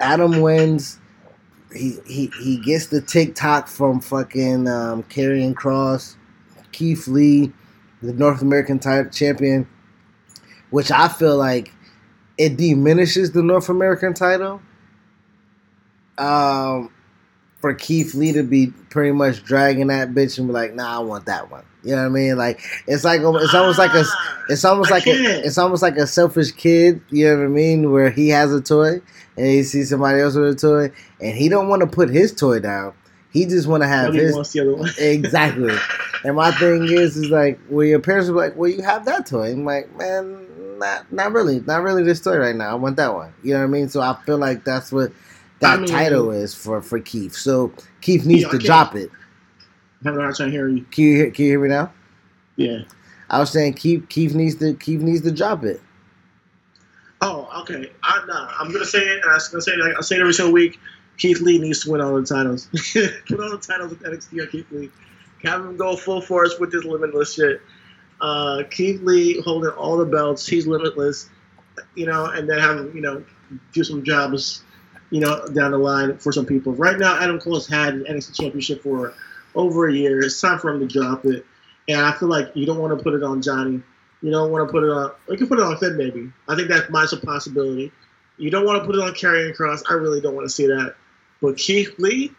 [0.00, 0.98] Adam wins.
[1.74, 6.16] He, he, he gets the TikTok from fucking um, Karrion Kross,
[6.72, 7.52] Keith Lee,
[8.02, 9.68] the North American type champion,
[10.70, 11.72] which I feel like
[12.38, 14.60] it diminishes the North American title
[16.18, 16.90] um,
[17.60, 20.98] for Keith Lee to be pretty much dragging that bitch and be like, "Nah, I
[21.00, 22.36] want that one." You know what I mean?
[22.36, 24.04] Like it's like it's almost like a
[24.48, 27.00] it's almost like a, it's almost like a selfish kid.
[27.10, 27.92] You know what I mean?
[27.92, 29.00] Where he has a toy
[29.36, 32.32] and he sees somebody else with a toy, and he don't want to put his
[32.34, 32.94] toy down.
[33.30, 34.90] He just want to have Nobody his wants the other one.
[34.98, 35.74] exactly.
[36.24, 39.26] and my thing is, is like, well, your parents were like, well, you have that
[39.26, 39.50] toy.
[39.50, 40.45] I'm like, man,
[40.78, 42.70] not not really, not really this story right now.
[42.70, 43.32] I want that one.
[43.42, 43.88] You know what I mean?
[43.88, 45.12] So I feel like that's what
[45.60, 47.34] that I mean- title is for for Keith.
[47.34, 49.10] So Keith needs Yeah, to drop it.
[50.04, 50.84] I'm not trying to hear you.
[50.90, 51.92] Can you hear, can you hear me now?
[52.56, 52.80] Yeah.
[53.28, 55.80] I was saying Keith Keith needs to Keith needs to drop it.
[57.22, 57.90] Oh, okay.
[58.02, 59.22] I, nah, I'm gonna say it.
[59.22, 59.96] and I was gonna say it.
[59.96, 60.78] I say it every single week.
[61.16, 62.68] Keith Lee needs to win all the titles.
[62.94, 63.10] win
[63.40, 64.90] all the titles with NXT on Keith Lee.
[65.44, 67.62] Have him go full force with this limitless shit.
[68.20, 70.46] Uh, Keith Lee holding all the belts.
[70.46, 71.28] He's limitless.
[71.94, 73.22] You know, and then have you know,
[73.72, 74.62] do some jobs,
[75.10, 76.72] you know, down the line for some people.
[76.72, 79.14] Right now, Adam Cole has had an NXT championship for
[79.54, 80.20] over a year.
[80.20, 81.44] It's time for him to drop it.
[81.88, 83.82] And I feel like you don't want to put it on Johnny.
[84.22, 85.12] You don't want to put it on.
[85.28, 86.32] You can put it on Finn, maybe.
[86.48, 87.92] I think that might be a possibility.
[88.38, 89.82] You don't want to put it on Karrion Kross.
[89.88, 90.94] I really don't want to see that.
[91.40, 92.32] But Keith Lee,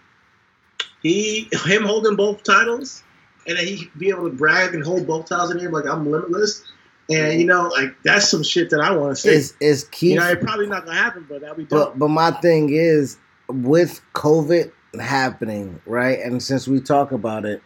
[1.02, 3.04] he him holding both titles,
[3.48, 6.10] and then he be able to brag and hold both titles in here like I'm
[6.10, 6.64] limitless.
[7.10, 9.30] And you know, like that's some shit that I want to see.
[9.30, 10.12] Is is Keith?
[10.12, 11.93] you know, it's probably not gonna happen, but that'll be dope.
[11.93, 13.18] But but my thing is
[13.48, 16.20] with COVID happening, right?
[16.20, 17.62] And since we talk about it,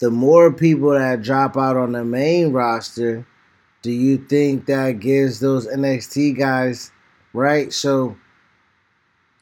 [0.00, 3.24] the more people that drop out on the main roster,
[3.82, 6.90] do you think that gives those NXT guys
[7.32, 7.72] right?
[7.72, 8.16] So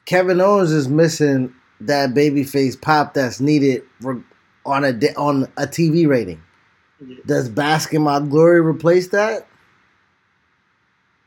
[0.05, 4.23] Kevin Owens is missing that babyface pop that's needed for,
[4.65, 6.41] on a on a TV rating.
[7.25, 9.47] Does Bask in My Glory replace that?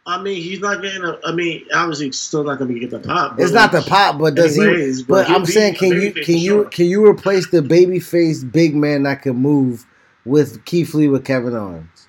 [0.06, 1.18] I mean, he's not getting a.
[1.24, 3.40] I mean, obviously, he's still not gonna get the pop.
[3.40, 4.62] It's not the pop, but does he?
[4.62, 9.04] anyways, But I'm saying, can you can you can you replace the babyface big man
[9.04, 9.86] that can move
[10.26, 12.08] with Keith Lee with Kevin Owens?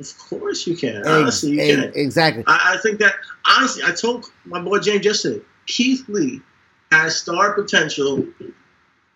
[0.00, 1.06] Of course, you can.
[1.06, 1.92] Honestly, you can.
[1.94, 2.44] exactly.
[2.46, 3.14] I, I think that
[3.56, 5.44] honestly, I told my boy James yesterday.
[5.66, 6.40] Keith Lee
[6.90, 8.26] has star potential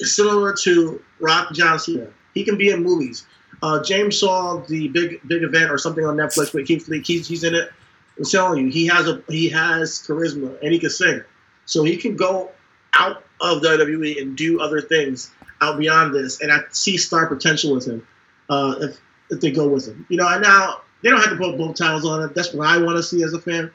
[0.00, 2.08] similar to Rock John Cena.
[2.34, 3.26] He can be in movies.
[3.62, 7.00] Uh, James saw the big big event or something on Netflix with Keith Lee.
[7.00, 7.70] Keith, he's in it.
[8.16, 11.22] I'm telling you, he has a he has charisma and he can sing,
[11.66, 12.50] so he can go
[12.94, 15.30] out of WWE and do other things
[15.60, 16.40] out beyond this.
[16.40, 18.06] And I see star potential with him
[18.48, 18.98] uh, if
[19.30, 20.06] if they go with him.
[20.08, 22.34] You know, and now they don't have to put both titles on it.
[22.34, 23.70] That's what I want to see as a fan.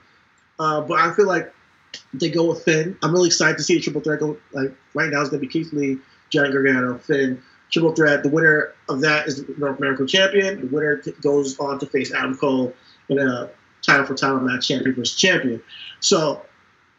[0.60, 1.54] Uh, but I feel like
[2.14, 2.98] they go with Finn.
[3.02, 4.38] I'm really excited to see a triple threat go.
[4.52, 5.98] Like right now, it's gonna be Keith Lee,
[6.30, 7.42] Johnny Gargano, Finn.
[7.72, 8.22] Triple threat.
[8.22, 10.62] The winner of that is the North American champion.
[10.62, 12.72] The winner t- goes on to face Adam Cole
[13.10, 13.50] in a
[13.82, 15.62] title for title match, champion versus champion.
[16.00, 16.46] So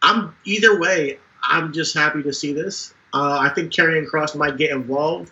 [0.02, 1.18] I'm either way.
[1.42, 2.92] I'm just happy to see this.
[3.12, 5.30] Uh, I think Karrion Kross might get involved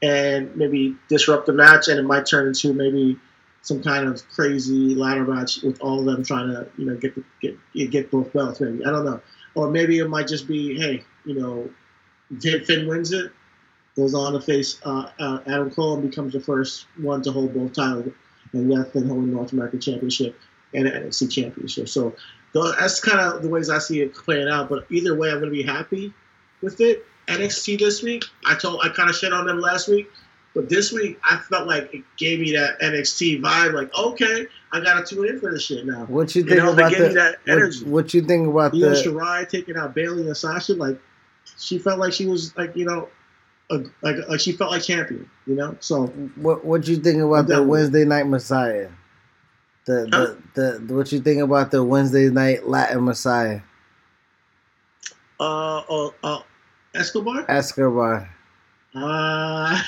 [0.00, 3.18] and maybe disrupt the match, and it might turn into maybe
[3.62, 7.14] some kind of crazy ladder match with all of them trying to, you know, get
[7.14, 8.60] the, get get both belts.
[8.60, 9.20] Maybe I don't know,
[9.54, 11.68] or maybe it might just be, hey, you know,
[12.40, 13.32] Finn Finn wins it,
[13.96, 17.54] goes on to face uh, uh, Adam Cole and becomes the first one to hold
[17.54, 18.12] both titles,
[18.52, 20.38] and left Finn holding the North American Championship
[20.74, 21.88] and an NXT Championship.
[21.88, 22.14] So
[22.52, 24.68] that's kind of the ways I see it playing out.
[24.68, 26.12] But either way, I'm going to be happy
[26.62, 27.04] with it.
[27.26, 30.10] NXT this week, I told I kind of shit on them last week,
[30.54, 33.74] But this week, I felt like it gave me that NXT vibe.
[33.74, 36.06] Like, okay, I gotta tune in for this shit now.
[36.06, 37.84] What you think you know, about the, that energy?
[37.84, 40.74] What, what, you think about the know, Shirai taking out Bayley and Sasha?
[40.74, 40.98] Like,
[41.58, 43.08] she felt like she was like you know,
[43.70, 45.28] a, like like she felt like champion.
[45.46, 46.06] You know, so
[46.36, 48.90] what what you think about the Wednesday Night Messiah?
[49.86, 53.60] The, the the what you think about the Wednesday Night Latin Messiah?
[55.40, 56.42] Uh, uh, uh
[56.94, 57.44] Escobar.
[57.48, 58.28] Escobar.
[58.94, 59.00] Uh,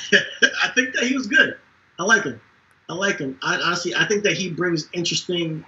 [0.62, 1.56] I think that he was good.
[1.98, 2.40] I like him.
[2.88, 3.38] I like him.
[3.42, 5.64] I honestly, I think that he brings interesting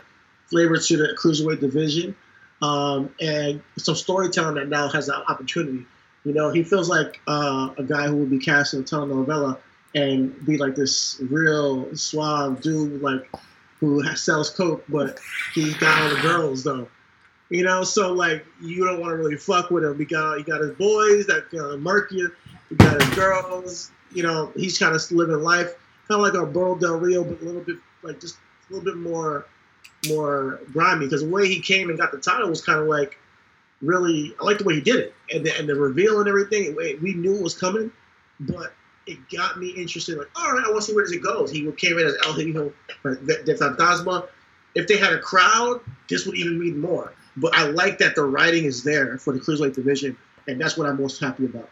[0.47, 2.17] flavor to the cruiserweight division,
[2.63, 5.87] um, and some storytelling that now has an opportunity.
[6.25, 9.59] You know, he feels like uh, a guy who would be cast in a telenovela
[9.95, 13.29] and be like this real suave dude, like
[13.81, 15.19] who sells coke, but
[15.55, 16.89] he's got all the girls though.
[17.51, 19.99] You know, so like you don't want to really fuck with him.
[19.99, 22.33] He got he got his boys that uh, murk you.
[22.69, 23.91] He got his girls.
[24.13, 25.75] You know, he's kind of living life,
[26.09, 28.37] kind of like a Burl Del Rio, but a little bit like just
[28.71, 29.47] a little bit more
[30.09, 31.07] more grimy.
[31.07, 33.19] Because the way he came and got the title was kind of like
[33.83, 34.35] really.
[34.41, 36.75] I like the way he did it, and the, and the reveal and everything.
[36.77, 37.93] We knew it was coming,
[38.41, 38.73] but
[39.07, 40.19] it got me interested.
[40.19, 41.51] Like, all right, I want to see where does it goes.
[41.51, 42.73] He came in as El Hijo
[43.03, 44.29] del Fantasma.
[44.75, 47.13] If they had a crowd, this would even mean more.
[47.37, 50.17] But I like that the writing is there for the cruiserweight division,
[50.47, 51.69] and that's what I'm most happy about.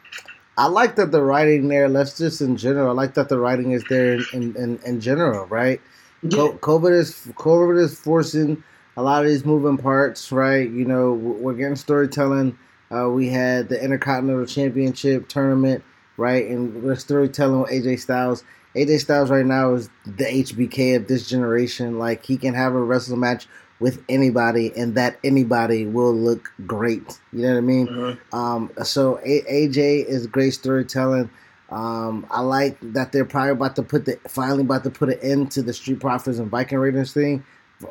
[0.58, 1.88] I like that the writing there.
[1.88, 2.90] Let's just in general.
[2.90, 5.80] I like that the writing is there in in, in general, right?
[6.22, 6.48] Yeah.
[6.60, 8.62] COVID is COVID is forcing
[8.96, 10.68] a lot of these moving parts, right?
[10.68, 12.58] You know, we're getting storytelling.
[12.90, 15.84] Uh, we had the Intercontinental Championship tournament,
[16.16, 16.46] right?
[16.46, 18.44] And we're storytelling with AJ Styles.
[18.74, 21.98] AJ Styles right now is the HBK of this generation.
[21.98, 23.46] Like he can have a wrestling match
[23.78, 27.18] with anybody, and that anybody will look great.
[27.32, 27.88] You know what I mean?
[27.88, 28.38] Uh-huh.
[28.38, 31.30] Um, so a- AJ is great storytelling.
[31.70, 35.18] Um, I like that they're probably about to put the finally about to put an
[35.22, 37.44] end to the Street Profits and Viking Raiders thing.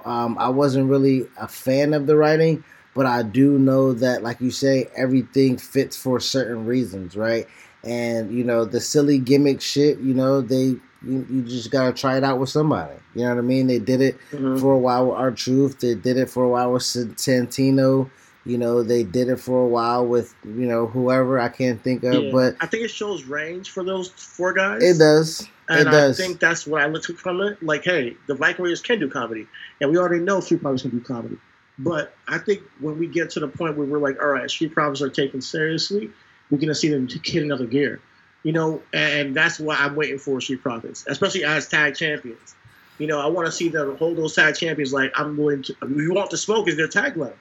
[0.05, 2.63] Um, I wasn't really a fan of the writing,
[2.93, 7.47] but I do know that, like you say, everything fits for certain reasons, right?
[7.83, 9.99] And you know the silly gimmick shit.
[9.99, 12.95] You know they you, you just gotta try it out with somebody.
[13.15, 13.67] You know what I mean?
[13.67, 14.57] They did it mm-hmm.
[14.57, 15.79] for a while with R-Truth.
[15.79, 18.09] They did it for a while with Santino.
[18.45, 22.03] You know, they did it for a while with you know whoever I can't think
[22.03, 22.23] of.
[22.23, 22.31] Yeah.
[22.31, 24.83] But I think it shows range for those four guys.
[24.83, 25.47] It does.
[25.69, 25.87] And.
[25.87, 27.61] I think that's what I took from it.
[27.61, 29.47] Like, hey, the Viking Raiders can do comedy,
[29.79, 31.37] and we already know Street Profits can do comedy.
[31.77, 34.73] But I think when we get to the point where we're like, all right, Street
[34.73, 36.09] Profits are taken seriously,
[36.49, 38.01] we're gonna see them hit another gear
[38.43, 42.55] you know, and that's why I'm waiting for Street Profits, especially as tag champions.
[42.97, 45.75] You know, I want to see them hold those tag champions like I'm willing to.
[45.81, 47.33] We want the smoke is their tag tagline,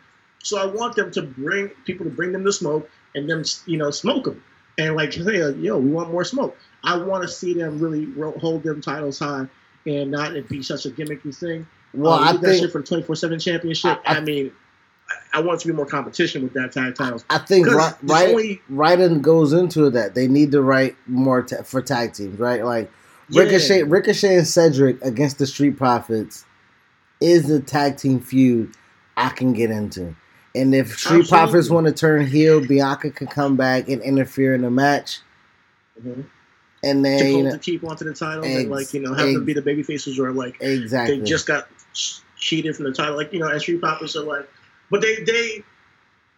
[0.43, 3.77] so I want them to bring people to bring them the smoke and them, you
[3.77, 4.43] know, smoke them
[4.77, 6.57] and like say, yo, we want more smoke.
[6.85, 8.07] I want to see them really
[8.39, 9.47] hold them titles high
[9.87, 11.67] and not it be such a gimmicky thing.
[11.95, 14.01] Well, uh, I think that shit for the 24 seven championship.
[14.07, 14.53] I, I, I mean,
[15.33, 17.25] I want it to be more competition with that tag titles.
[17.31, 20.15] I think right, right, only, writing goes into that.
[20.15, 22.65] They need to write more ta- for tag teams, right?
[22.65, 22.91] Like
[23.31, 23.85] Ricochet, yeah.
[23.87, 26.45] Ricochet and Cedric against the Street Profits
[27.21, 28.75] is the tag team feud
[29.17, 30.15] I can get into.
[30.55, 31.29] And if Street Absolutely.
[31.29, 35.21] Profits want to turn heel, Bianca can come back and interfere in the match.
[36.01, 36.23] Mm-hmm.
[36.83, 39.27] And then to, know, to keep onto the title, ex- and like you know, have
[39.27, 41.69] ex- them be the baby faces, or like exactly they just got
[42.37, 43.17] cheated from the title.
[43.17, 44.49] Like you know, and Street Profits are like
[44.91, 45.65] but they they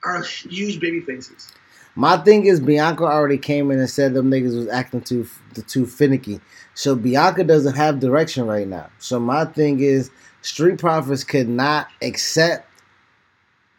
[0.05, 1.53] are huge baby faces.
[1.97, 5.27] My thing is Bianca already came in and said them niggas was acting too
[5.67, 6.41] too finicky.
[6.75, 8.89] So Bianca doesn't have direction right now.
[8.99, 10.11] So my thing is
[10.43, 12.70] Street Profits could not accept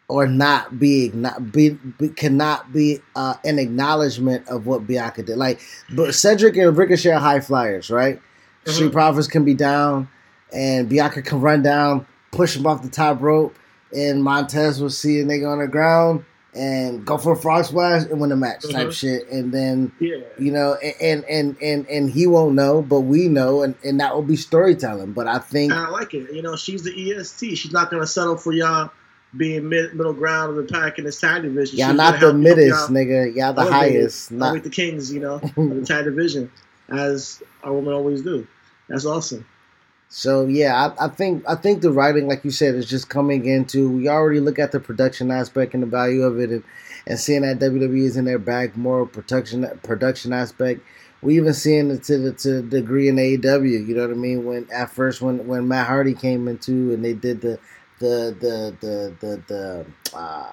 [0.08, 5.38] or not be not be, be cannot be uh, an acknowledgement of what Bianca did.
[5.38, 5.60] Like,
[5.94, 8.16] but Cedric and Ricochet are high flyers, right?
[8.16, 8.72] Mm-hmm.
[8.72, 10.08] Street Profits can be down,
[10.52, 13.56] and Bianca can run down, push him off the top rope,
[13.96, 16.24] and Montez will see a nigga on the ground
[16.54, 18.90] and go for a frog splash and win the match type mm-hmm.
[18.90, 19.28] shit.
[19.30, 20.18] And then yeah.
[20.38, 24.14] you know, and and and and he won't know, but we know, and, and that
[24.14, 25.12] will be storytelling.
[25.12, 26.32] But I think I like it.
[26.32, 27.56] You know, she's the EST.
[27.56, 28.90] She's not gonna settle for y'all
[29.36, 31.78] being mid, middle ground of the pack in the tag division.
[31.78, 33.34] Y'all not the middest, nigga.
[33.34, 34.30] Y'all the highest.
[34.30, 36.50] Not with the Kings, you know, the tag division,
[36.88, 38.46] as our women always do.
[38.88, 39.46] That's awesome.
[40.14, 43.46] So yeah, I, I, think I think the writing, like you said, is just coming
[43.46, 43.88] into.
[43.88, 46.62] We already look at the production aspect and the value of it, and,
[47.06, 50.82] and seeing that WWE is in their back more production production aspect.
[51.22, 53.86] We even seeing it to the to the degree in AEW.
[53.86, 54.44] You know what I mean?
[54.44, 57.58] When at first when when Matt Hardy came into and they did the
[58.02, 60.50] the the the the, the uh,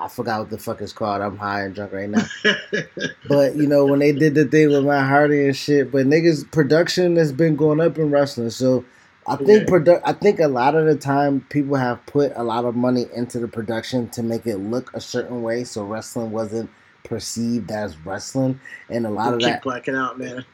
[0.00, 1.22] I forgot what the fuck it's called.
[1.22, 2.24] I'm high and drunk right now.
[3.28, 6.50] but you know when they did the thing with Matt Hardy and shit, but niggas
[6.50, 8.84] production has been going up in wrestling, so.
[9.30, 9.74] I think Yeah.
[9.74, 13.04] produ- I think a lot of the time people have put a lot of money
[13.14, 16.70] into the production to make it look a certain way, so wrestling wasn't
[17.04, 20.46] perceived as wrestling, and a lot of keep that blacking out, man.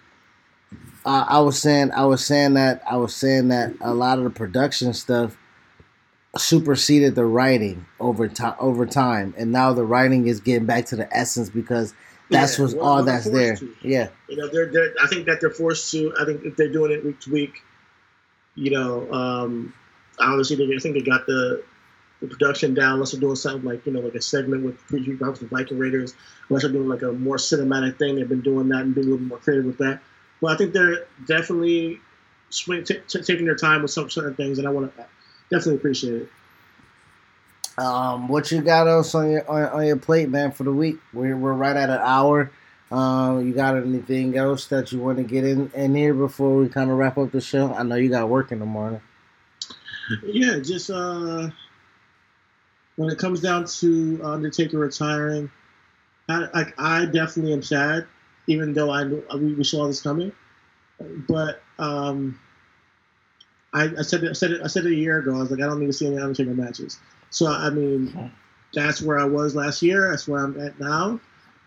[1.06, 4.24] uh, I was saying, I was saying that, I was saying that a lot of
[4.24, 5.36] the production stuff
[6.38, 10.96] superseded the writing over time, over time, and now the writing is getting back to
[10.96, 11.94] the essence because
[12.30, 13.56] that's Yeah, what's well, all that's there.
[13.56, 13.74] to.
[13.82, 16.14] Yeah, You know, they're, they're I think that they're forced to.
[16.20, 17.62] I think if they're doing it week to week,
[18.54, 19.74] you know, um,
[20.18, 21.62] obviously they, I think they got the
[22.20, 22.94] the production down.
[22.94, 25.78] Unless they're doing something like you know, like a segment with preview with the Viking
[25.78, 26.14] Raiders.
[26.48, 29.10] Unless they're doing like a more cinematic thing, they've been doing that and being a
[29.10, 30.00] little more creative with that.
[30.40, 32.00] But I think they're definitely
[32.50, 35.04] swing, t- t- taking their time with some certain things, and I want to
[35.54, 36.28] definitely appreciate it.
[37.76, 40.98] Um, what you got else on your on, on your plate, man, for the week?
[41.12, 42.50] We're we're right at an hour.
[42.90, 46.68] Um, you got anything else that you want to get in in here before we
[46.68, 47.72] kind of wrap up the show?
[47.72, 49.00] I know you got work in the morning.
[50.22, 51.48] Yeah, just uh,
[52.96, 55.50] when it comes down to Undertaker retiring,
[56.28, 58.06] I, like I definitely am sad,
[58.46, 60.32] even though I we, we saw this coming.
[61.00, 62.38] But um,
[63.74, 65.34] I, I said it, I said it I said it a year ago.
[65.34, 66.98] I was like, I don't need to see any Undertaker matches.
[67.30, 68.30] So I mean,
[68.72, 70.10] that's where I was last year.
[70.10, 71.20] That's where I'm at now.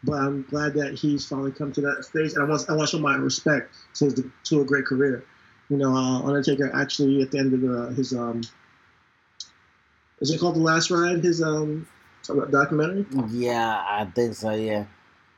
[0.03, 2.89] But I'm glad that he's finally come to that stage, and I want I want
[2.89, 5.25] to show my respect to his, to a great career.
[5.69, 8.41] You know, uh, Undertaker actually at the end of the, his um,
[10.21, 11.23] is it called the Last Ride?
[11.23, 11.87] His um,
[12.49, 13.05] documentary.
[13.29, 14.51] Yeah, I think so.
[14.51, 14.85] Yeah.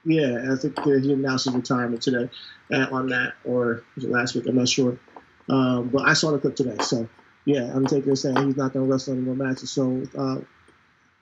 [0.06, 2.30] Yeah, I think he announced his retirement today
[2.72, 4.46] uh, on that, or was it last week?
[4.48, 4.98] I'm not sure.
[5.50, 7.08] Um, but I saw the clip today, so
[7.45, 9.72] yeah, Undertaker is saying he's not going to wrestle any more matches.
[9.72, 10.38] So uh,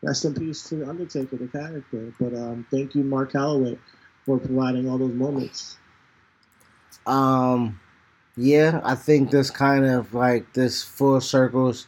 [0.02, 2.14] rest in peace to Undertaker, the character.
[2.20, 3.78] But um, thank you, Mark Calaway,
[4.26, 5.78] for providing all those moments.
[7.06, 7.80] Um,
[8.36, 11.88] yeah, I think this kind of like this full circles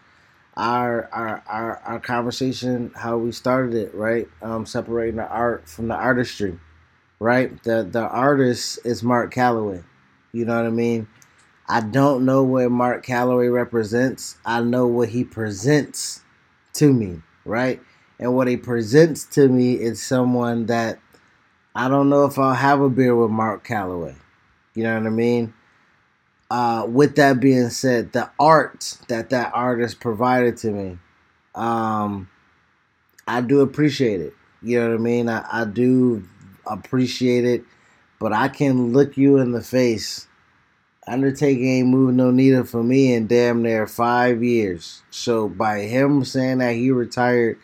[0.57, 4.27] our our our, our conversation how we started it, right?
[4.41, 6.59] Um, separating the art from the artistry,
[7.19, 7.61] right?
[7.63, 9.83] The the artist is Mark Calaway.
[10.31, 11.07] You know what I mean?
[11.71, 14.37] I don't know what Mark Calaway represents.
[14.43, 16.21] I know what he presents
[16.73, 17.79] to me, right?
[18.19, 20.97] And what he presents to me is someone that
[21.75, 24.15] I don't know if I'll have a beer with Mark Calaway.
[24.73, 25.53] You know what I mean?
[26.49, 30.97] Uh, with that being said, the art that that artist provided to me,
[31.53, 32.27] um,
[33.27, 34.33] I do appreciate it.
[34.63, 35.29] You know what I mean?
[35.29, 36.27] I, I do
[36.65, 37.63] appreciate it,
[38.19, 40.25] but I can look you in the face.
[41.09, 45.01] Undertaker ain't moved no needle for me in damn near five years.
[45.09, 47.57] So by him saying that he retired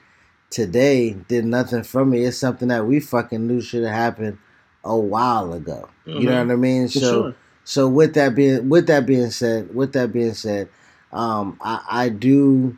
[0.50, 2.24] today did nothing for me.
[2.24, 4.38] It's something that we fucking knew should have happened
[4.84, 5.90] a while ago.
[6.06, 6.86] You know what I mean?
[6.86, 7.00] Mm-hmm.
[7.00, 7.36] For so sure.
[7.64, 10.70] so with that being with that being said, with that being said,
[11.12, 12.78] um, I, I do,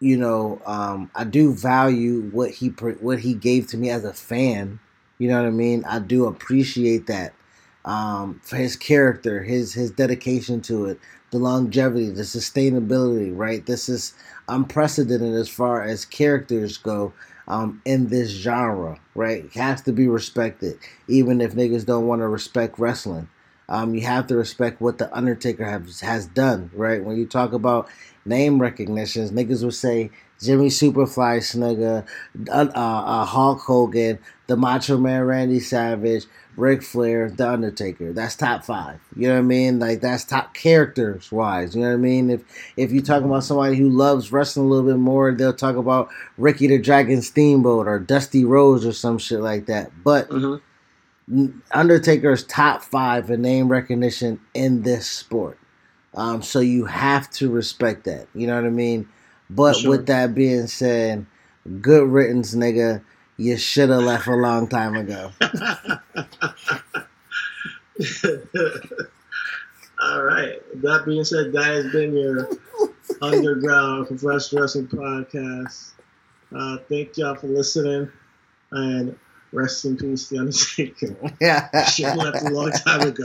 [0.00, 4.12] you know, um, I do value what he what he gave to me as a
[4.12, 4.80] fan.
[5.18, 5.84] You know what I mean?
[5.84, 7.32] I do appreciate that
[7.84, 13.32] um, for his character, his his dedication to it, the longevity, the sustainability.
[13.36, 14.14] Right, this is
[14.48, 17.12] unprecedented as far as characters go
[17.48, 18.98] um, in this genre.
[19.14, 20.78] Right, it has to be respected,
[21.08, 23.28] even if niggas don't want to respect wrestling
[23.68, 27.02] um, you have to respect what the Undertaker has has done, right?
[27.02, 27.88] When you talk about
[28.24, 30.10] name recognitions, niggas would say
[30.42, 32.06] Jimmy Superfly Snuka,
[32.50, 36.26] uh, uh, Hulk Hogan, the Macho Man Randy Savage,
[36.56, 38.12] Ric Flair, the Undertaker.
[38.12, 39.00] That's top five.
[39.16, 39.78] You know what I mean?
[39.78, 41.74] Like that's top characters wise.
[41.74, 42.30] You know what I mean?
[42.30, 42.42] If
[42.76, 46.10] if you talking about somebody who loves wrestling a little bit more, they'll talk about
[46.36, 49.90] Ricky the Dragon Steamboat or Dusty Rhodes or some shit like that.
[50.04, 50.60] But Mhm.
[51.72, 55.58] Undertaker's top five in name recognition in this sport.
[56.14, 58.26] Um, so you have to respect that.
[58.34, 59.08] You know what I mean?
[59.48, 59.90] But sure.
[59.90, 61.24] with that being said,
[61.80, 63.02] good riddance, nigga.
[63.36, 65.32] You should have left a long time ago.
[70.00, 70.60] All right.
[70.82, 72.48] That being said, that has been your
[73.20, 75.92] underground professional wrestling podcast.
[76.54, 78.10] Uh, thank y'all for listening,
[78.72, 79.18] and
[79.52, 81.16] rest in peace, the Undertaker.
[81.40, 83.24] Yeah, should have left a long time ago.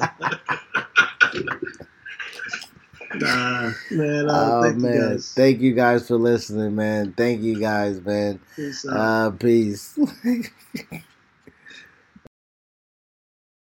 [3.20, 4.30] nah, man.
[4.30, 5.36] Uh, oh thank you man, guys.
[5.36, 7.14] thank you guys for listening, man.
[7.14, 8.40] Thank you guys, man.
[8.56, 8.86] Peace.
[8.88, 9.98] Uh, peace.